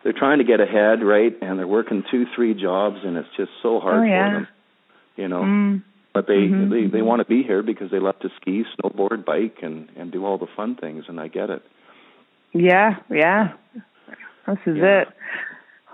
they're 0.03 0.13
trying 0.25 0.39
to 0.39 0.45
get 0.45 0.61
ahead, 0.61 1.03
right? 1.03 1.35
And 1.43 1.59
they're 1.59 1.67
working 1.81 2.03
two, 2.11 2.25
three 2.35 2.55
jobs 2.55 2.99
and 3.05 3.17
it's 3.17 3.29
just 3.37 3.51
so 3.63 3.79
hard 3.81 4.01
Oh, 4.01 4.05
yeah. 4.05 4.29
for 4.29 4.35
them. 4.35 4.49
You 5.17 5.29
know. 5.29 5.43
Mm. 5.43 5.83
But 6.15 6.27
they 6.27 6.43
Mhm. 6.49 6.71
they 6.71 6.87
they 6.87 7.03
want 7.03 7.21
to 7.21 7.25
be 7.27 7.43
here 7.43 7.63
because 7.63 7.91
they 7.91 7.99
love 7.99 8.19
to 8.21 8.29
ski, 8.41 8.65
snowboard, 8.75 9.25
bike, 9.25 9.59
and 9.63 9.89
and 9.97 10.13
do 10.13 10.27
all 10.27 10.37
the 10.39 10.47
fun 10.57 10.75
things, 10.75 11.05
and 11.09 11.19
I 11.19 11.29
get 11.29 11.49
it. 11.51 11.63
Yeah, 12.53 12.97
yeah. 13.11 13.53
This 14.47 14.59
is 14.67 14.77
Yeah. 14.77 15.01
it. 15.03 15.09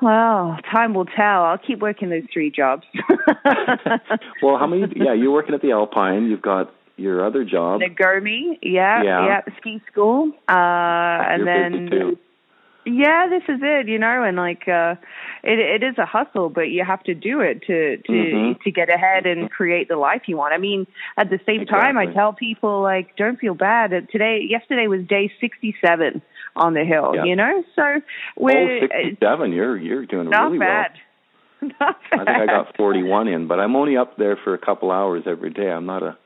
Well, 0.01 0.57
time 0.71 0.95
will 0.95 1.07
tell. 1.07 1.45
I'll 1.45 1.59
keep 1.59 1.81
working 1.81 2.11
those 2.11 2.25
three 2.33 2.51
jobs. 2.51 2.85
Well, 4.43 4.57
how 4.59 4.67
many? 4.67 4.87
Yeah, 4.97 5.15
you're 5.15 5.33
working 5.33 5.55
at 5.55 5.63
the 5.63 5.73
Alpine. 5.73 6.29
You've 6.31 6.43
got 6.43 6.73
your 6.97 7.25
other 7.27 7.45
job. 7.45 7.81
Nagomi, 7.81 8.59
yeah, 8.63 9.03
Yeah. 9.03 9.27
yeah, 9.27 9.41
ski 9.59 9.83
school, 9.91 10.33
uh, 10.49 10.53
and 10.53 11.47
then 11.47 12.17
yeah, 12.87 13.27
this 13.29 13.43
is 13.49 13.61
it, 13.63 13.89
you 13.89 13.99
know, 13.99 14.23
and 14.23 14.37
like 14.37 14.67
uh, 14.69 14.95
it 15.43 15.59
it 15.59 15.83
is 15.83 15.99
a 15.99 16.07
hustle, 16.07 16.49
but 16.49 16.71
you 16.71 16.85
have 16.85 17.03
to 17.05 17.15
do 17.15 17.41
it 17.41 17.63
to 17.63 17.97
to 17.99 18.13
Mhm. 18.13 18.61
to 18.63 18.71
get 18.71 18.93
ahead 18.93 19.27
and 19.27 19.51
create 19.51 19.89
the 19.89 19.97
life 19.97 20.23
you 20.27 20.37
want. 20.37 20.55
I 20.55 20.59
mean, 20.59 20.87
at 21.17 21.29
the 21.31 21.41
same 21.45 21.67
time, 21.67 21.99
I 21.99 22.07
tell 22.07 22.33
people 22.33 22.81
like, 22.81 23.17
don't 23.17 23.39
feel 23.39 23.55
bad. 23.55 23.91
Today, 24.11 24.41
yesterday 24.49 24.87
was 24.87 25.03
day 25.05 25.31
sixty-seven 25.41 26.23
on 26.59 26.75
the 26.75 26.85
hill, 26.85 27.13
Yeah. 27.15 27.25
you 27.25 27.37
know, 27.37 27.65
so 27.77 27.83
Oh, 27.83 28.01
we're 28.37 28.85
uh, 28.85 28.89
67. 28.89 29.53
You're 29.53 29.77
you're 29.77 30.07
doing 30.07 30.31
not 30.31 30.45
really 30.47 30.59
bad. 30.59 30.93
Not 31.61 31.97
well. 32.13 32.21
I 32.21 32.25
think 32.25 32.29
I 32.39 32.47
got 32.47 32.77
41 32.77 33.27
in, 33.27 33.49
but 33.49 33.59
I'm 33.59 33.75
only 33.75 33.97
up 33.97 34.17
there 34.17 34.37
for 34.37 34.55
a 34.55 34.59
couple 34.59 34.93
hours 34.93 35.25
every 35.27 35.51
day. 35.51 35.69
I'm 35.71 35.87
not 35.87 36.03
a. 36.05 36.17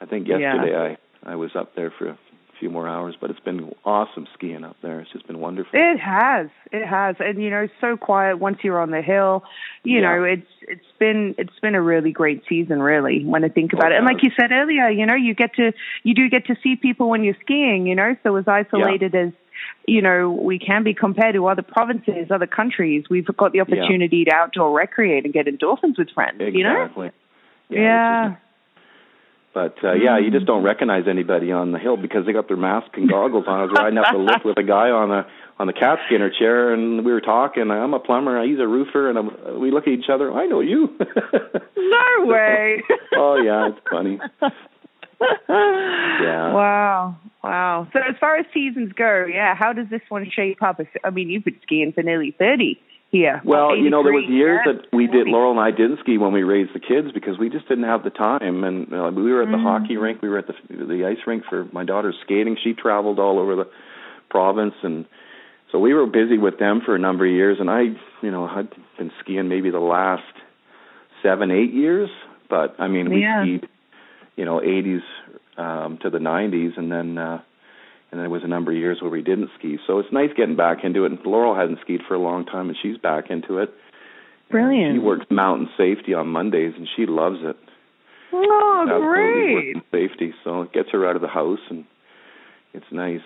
I 0.00 0.06
think 0.06 0.28
Yeah. 0.28 0.38
yesterday 0.38 0.96
I 1.24 1.30
I 1.32 1.34
was 1.34 1.50
up 1.56 1.74
there 1.74 1.90
for 1.98 2.10
a 2.10 2.18
few 2.60 2.70
more 2.70 2.88
hours, 2.88 3.16
but 3.20 3.30
it's 3.30 3.40
been 3.40 3.72
awesome 3.84 4.26
skiing 4.34 4.62
up 4.64 4.76
there. 4.82 5.00
It's 5.00 5.10
just 5.12 5.26
been 5.26 5.40
wonderful. 5.40 5.70
It 5.78 5.98
has, 5.98 6.48
it 6.72 6.86
has, 6.86 7.16
and 7.20 7.42
you 7.42 7.50
know, 7.50 7.68
so 7.80 7.96
quiet 7.96 8.38
once 8.38 8.58
you're 8.62 8.80
on 8.80 8.90
the 8.92 9.02
hill. 9.02 9.42
You 9.82 10.00
Yeah. 10.00 10.16
know, 10.16 10.24
it's 10.24 10.46
it's 10.62 10.92
been 11.00 11.34
it's 11.38 11.58
been 11.60 11.74
a 11.74 11.82
really 11.82 12.12
great 12.12 12.44
season, 12.48 12.80
really, 12.80 13.24
when 13.24 13.42
I 13.44 13.48
think 13.48 13.72
oh, 13.74 13.78
about 13.78 13.90
Oh, 13.90 13.94
it. 13.96 13.98
And 13.98 14.06
like 14.06 14.22
you 14.22 14.30
said 14.38 14.52
earlier, 14.52 14.88
you 14.90 15.06
know, 15.06 15.16
you 15.16 15.34
get 15.34 15.54
to 15.54 15.72
you 16.04 16.14
do 16.14 16.28
get 16.28 16.46
to 16.46 16.56
see 16.62 16.76
people 16.76 17.08
when 17.10 17.24
you're 17.24 17.36
skiing. 17.42 17.88
You 17.88 17.96
know, 17.96 18.14
so 18.22 18.36
as 18.36 18.46
isolated 18.46 19.14
as 19.16 19.30
you 19.88 20.02
know 20.02 20.30
we 20.30 20.58
can 20.58 20.84
be 20.84 20.94
compared 20.94 21.34
to 21.34 21.46
other 21.46 21.62
provinces, 21.62 22.30
other 22.30 22.46
countries, 22.46 23.04
we've 23.10 23.26
got 23.36 23.52
the 23.52 23.60
opportunity 23.60 24.24
to 24.24 24.32
outdoor 24.32 24.76
recreate 24.76 25.24
and 25.24 25.32
get 25.32 25.46
endorphins 25.46 25.98
with 25.98 26.10
friends. 26.10 26.40
You 26.40 26.64
know, 26.64 26.82
Exactly. 26.82 27.10
yeah. 27.70 28.28
which 28.30 28.38
But 29.54 29.76
uh, 29.82 29.94
yeah, 29.94 30.18
you 30.18 30.30
just 30.30 30.46
don't 30.46 30.62
recognize 30.62 31.04
anybody 31.08 31.50
on 31.52 31.72
the 31.72 31.78
hill 31.78 31.96
because 31.96 32.26
they 32.26 32.32
got 32.32 32.46
their 32.48 32.56
mask 32.56 32.88
and 32.94 33.08
goggles 33.08 33.46
on. 33.48 33.60
I 33.60 33.62
was 33.64 33.72
riding 33.76 33.98
up 33.98 34.06
the 34.12 34.18
lift 34.18 34.44
with 34.44 34.58
a 34.58 34.62
guy 34.62 34.90
on 34.90 35.10
a 35.10 35.26
on 35.58 35.66
the 35.66 35.72
cat 35.72 35.98
skinner 36.06 36.30
chair, 36.30 36.72
and 36.72 37.04
we 37.04 37.10
were 37.10 37.20
talking. 37.20 37.68
I'm 37.70 37.92
a 37.94 37.98
plumber, 37.98 38.44
he's 38.46 38.60
a 38.60 38.66
roofer, 38.68 39.08
and 39.10 39.18
I'm, 39.18 39.60
we 39.60 39.72
look 39.72 39.88
at 39.88 39.92
each 39.92 40.08
other. 40.08 40.32
I 40.32 40.46
know 40.46 40.60
you. 40.60 40.96
no 41.76 42.26
way. 42.26 42.84
oh 43.16 43.36
yeah, 43.42 43.68
it's 43.70 43.80
funny. 43.90 44.20
yeah. 45.48 46.52
Wow. 46.52 47.16
Wow. 47.42 47.88
So 47.92 48.00
as 48.00 48.16
far 48.20 48.36
as 48.36 48.46
seasons 48.52 48.92
go, 48.92 49.26
yeah, 49.26 49.54
how 49.54 49.72
does 49.72 49.88
this 49.90 50.02
one 50.08 50.30
shape 50.30 50.62
up? 50.62 50.80
I 51.04 51.10
mean, 51.10 51.28
you've 51.28 51.44
been 51.44 51.58
skiing 51.62 51.92
for 51.92 52.02
nearly 52.02 52.34
thirty 52.36 52.80
here. 53.10 53.40
Well, 53.44 53.76
you 53.76 53.90
know, 53.90 54.02
there 54.02 54.12
was 54.12 54.28
years 54.28 54.60
that 54.66 54.94
we 54.96 55.06
did. 55.06 55.26
Laurel 55.26 55.52
and 55.52 55.60
I 55.60 55.70
didn't 55.70 56.00
ski 56.00 56.18
when 56.18 56.32
we 56.32 56.42
raised 56.42 56.74
the 56.74 56.80
kids 56.80 57.08
because 57.12 57.38
we 57.38 57.48
just 57.48 57.68
didn't 57.68 57.84
have 57.84 58.04
the 58.04 58.10
time. 58.10 58.64
And 58.64 58.92
uh, 58.92 59.10
we 59.14 59.32
were 59.32 59.42
at 59.42 59.50
the 59.50 59.56
mm. 59.56 59.62
hockey 59.62 59.96
rink, 59.96 60.22
we 60.22 60.28
were 60.28 60.38
at 60.38 60.46
the 60.46 60.54
the 60.68 61.06
ice 61.06 61.24
rink 61.26 61.44
for 61.48 61.66
my 61.72 61.84
daughter's 61.84 62.16
skating. 62.24 62.56
She 62.62 62.74
traveled 62.74 63.18
all 63.18 63.38
over 63.38 63.56
the 63.56 63.68
province, 64.28 64.74
and 64.82 65.06
so 65.72 65.78
we 65.78 65.94
were 65.94 66.06
busy 66.06 66.38
with 66.38 66.58
them 66.58 66.82
for 66.84 66.94
a 66.94 66.98
number 66.98 67.26
of 67.26 67.32
years. 67.32 67.58
And 67.60 67.70
I, 67.70 67.82
you 68.22 68.30
know, 68.30 68.44
i'd 68.44 68.68
been 68.98 69.12
skiing 69.22 69.48
maybe 69.48 69.70
the 69.70 69.78
last 69.78 70.22
seven, 71.22 71.50
eight 71.50 71.72
years. 71.72 72.10
But 72.50 72.76
I 72.78 72.88
mean, 72.88 73.10
we 73.10 73.22
yeah. 73.22 73.42
skied, 73.42 73.68
you 74.38 74.46
know, 74.46 74.60
80s 74.60 75.02
um, 75.58 75.98
to 76.02 76.08
the 76.08 76.18
90s, 76.18 76.78
and 76.78 76.90
then. 76.90 77.18
uh 77.18 77.40
and 78.10 78.20
there 78.20 78.30
was 78.30 78.42
a 78.42 78.48
number 78.48 78.72
of 78.72 78.78
years 78.78 79.02
where 79.02 79.10
we 79.10 79.20
didn't 79.20 79.50
ski. 79.58 79.76
So 79.86 79.98
it's 79.98 80.08
nice 80.10 80.30
getting 80.34 80.56
back 80.56 80.78
into 80.82 81.04
it. 81.04 81.12
And 81.12 81.20
Laurel 81.26 81.54
hadn't 81.54 81.80
skied 81.82 82.00
for 82.08 82.14
a 82.14 82.18
long 82.18 82.46
time, 82.46 82.68
and 82.68 82.78
she's 82.80 82.96
back 82.96 83.24
into 83.28 83.58
it. 83.58 83.68
Brilliant. 84.50 84.94
She 84.94 84.98
works 84.98 85.26
mountain 85.30 85.68
safety 85.76 86.14
on 86.14 86.28
Mondays, 86.28 86.72
and 86.74 86.88
she 86.96 87.04
loves 87.04 87.40
it. 87.42 87.56
Oh, 88.32 88.86
great! 89.12 89.76
Safety, 89.92 90.34
so 90.44 90.62
it 90.62 90.72
gets 90.72 90.88
her 90.92 91.08
out 91.08 91.16
of 91.16 91.22
the 91.22 91.28
house, 91.28 91.60
and 91.70 91.84
it's 92.72 92.86
nice. 92.90 93.20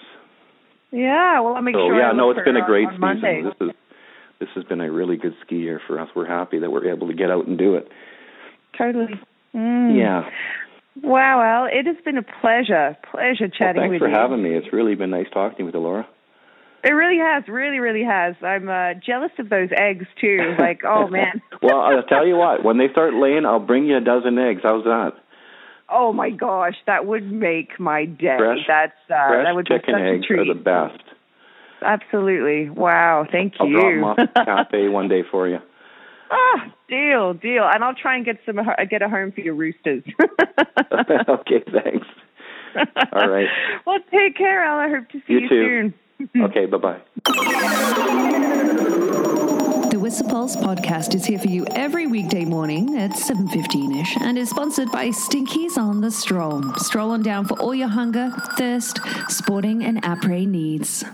Yeah, 0.90 1.40
well, 1.40 1.55
I'll 1.55 1.62
make 1.62 1.75
so, 1.75 1.87
sure. 1.88 1.98
Yeah, 1.98 2.12
no, 2.12 2.31
it's 2.31 2.40
been 2.44 2.57
a 2.57 2.66
great 2.66 2.88
season. 2.88 3.01
Monday. 3.01 3.42
This 3.42 3.68
is 3.68 3.75
this 4.40 4.48
has 4.55 4.64
been 4.64 4.81
a 4.81 4.90
really 4.90 5.16
good 5.16 5.35
ski 5.44 5.57
year 5.57 5.81
for 5.87 6.01
us. 6.01 6.09
We're 6.14 6.27
happy 6.27 6.59
that 6.59 6.70
we're 6.70 6.92
able 6.92 7.09
to 7.09 7.14
get 7.14 7.31
out 7.31 7.46
and 7.46 7.57
do 7.57 7.77
it. 7.77 7.88
Totally. 8.77 9.14
Mm. 9.55 9.98
Yeah. 9.98 10.29
Wow, 11.00 11.40
Al, 11.40 11.66
it 11.66 11.87
has 11.87 11.96
been 12.05 12.18
a 12.18 12.22
pleasure, 12.22 12.96
pleasure 13.11 13.48
chatting 13.48 13.81
well, 13.81 13.90
with 13.90 14.00
you. 14.00 14.07
thanks 14.07 14.14
for 14.14 14.20
having 14.20 14.42
me. 14.42 14.50
It's 14.50 14.72
really 14.72 14.94
been 14.94 15.11
nice 15.11 15.26
talking 15.33 15.64
with 15.64 15.74
you, 15.74 15.81
Laura. 15.81 16.07
It 16.85 16.90
really 16.90 17.18
has, 17.18 17.44
really, 17.48 17.78
really 17.78 18.05
has. 18.05 18.35
I'm 18.42 18.68
uh, 18.68 18.94
jealous 18.94 19.31
of 19.38 19.48
those 19.48 19.70
eggs 19.74 20.07
too. 20.20 20.55
Like, 20.59 20.83
oh 20.87 21.07
man. 21.09 21.40
well, 21.62 21.81
I'll 21.81 22.02
tell 22.02 22.26
you 22.26 22.37
what. 22.37 22.64
When 22.64 22.76
they 22.76 22.88
start 22.90 23.14
laying, 23.14 23.46
I'll 23.46 23.61
bring 23.61 23.87
you 23.87 23.96
a 23.96 24.00
dozen 24.00 24.37
eggs. 24.38 24.61
How's 24.62 24.85
that? 24.85 25.12
Oh 25.88 26.12
my 26.12 26.31
gosh, 26.31 26.74
that 26.87 27.07
would 27.07 27.31
make 27.31 27.78
my 27.78 28.05
day. 28.07 28.37
Fresh, 28.38 28.59
That's 28.66 28.92
uh, 29.11 29.28
fresh 29.28 29.44
that 29.46 29.55
would 29.55 29.66
chicken 29.66 29.94
be 29.94 30.20
such 30.22 30.31
eggs 30.31 30.40
are 30.40 30.55
the 30.55 30.61
best. 30.61 31.02
Absolutely. 31.83 32.70
Wow. 32.70 33.26
Thank 33.31 33.55
I'll 33.61 33.66
you. 33.66 33.81
drop 33.81 33.92
them 33.92 34.05
off 34.05 34.18
at 34.18 34.35
the 34.35 34.44
cafe 34.44 34.88
one 34.88 35.09
day 35.09 35.22
for 35.31 35.48
you. 35.48 35.59
Ah, 36.32 36.72
deal, 36.88 37.34
deal. 37.34 37.68
And 37.70 37.84
I'll 37.84 37.94
try 37.94 38.16
and 38.16 38.24
get 38.24 38.38
some 38.46 38.58
get 38.88 39.02
a 39.02 39.08
home 39.08 39.32
for 39.32 39.42
your 39.42 39.54
roosters. 39.54 40.02
okay, 41.28 41.62
thanks. 41.70 42.06
All 43.12 43.28
right. 43.28 43.48
well, 43.86 43.98
take 44.10 44.36
care, 44.36 44.64
Al. 44.64 44.78
I 44.78 44.88
hope 44.88 45.08
to 45.10 45.18
see 45.26 45.34
you, 45.34 45.40
you 45.40 45.48
too. 45.48 45.92
soon. 46.24 46.42
okay, 46.44 46.66
bye 46.66 46.78
bye. 46.78 47.00
The 49.90 49.98
Whistler 49.98 50.30
Pulse 50.30 50.56
podcast 50.56 51.14
is 51.14 51.26
here 51.26 51.38
for 51.38 51.48
you 51.48 51.66
every 51.72 52.06
weekday 52.06 52.46
morning 52.46 52.96
at 52.96 53.10
7.15ish 53.10 54.22
and 54.22 54.38
is 54.38 54.48
sponsored 54.48 54.90
by 54.90 55.08
Stinkies 55.08 55.76
on 55.76 56.00
the 56.00 56.10
Stroll. 56.10 56.62
Stroll 56.76 57.10
on 57.10 57.22
down 57.22 57.46
for 57.46 57.60
all 57.60 57.74
your 57.74 57.88
hunger, 57.88 58.32
thirst, 58.56 59.00
sporting 59.28 59.84
and 59.84 60.02
après 60.02 60.46
needs. 60.46 61.04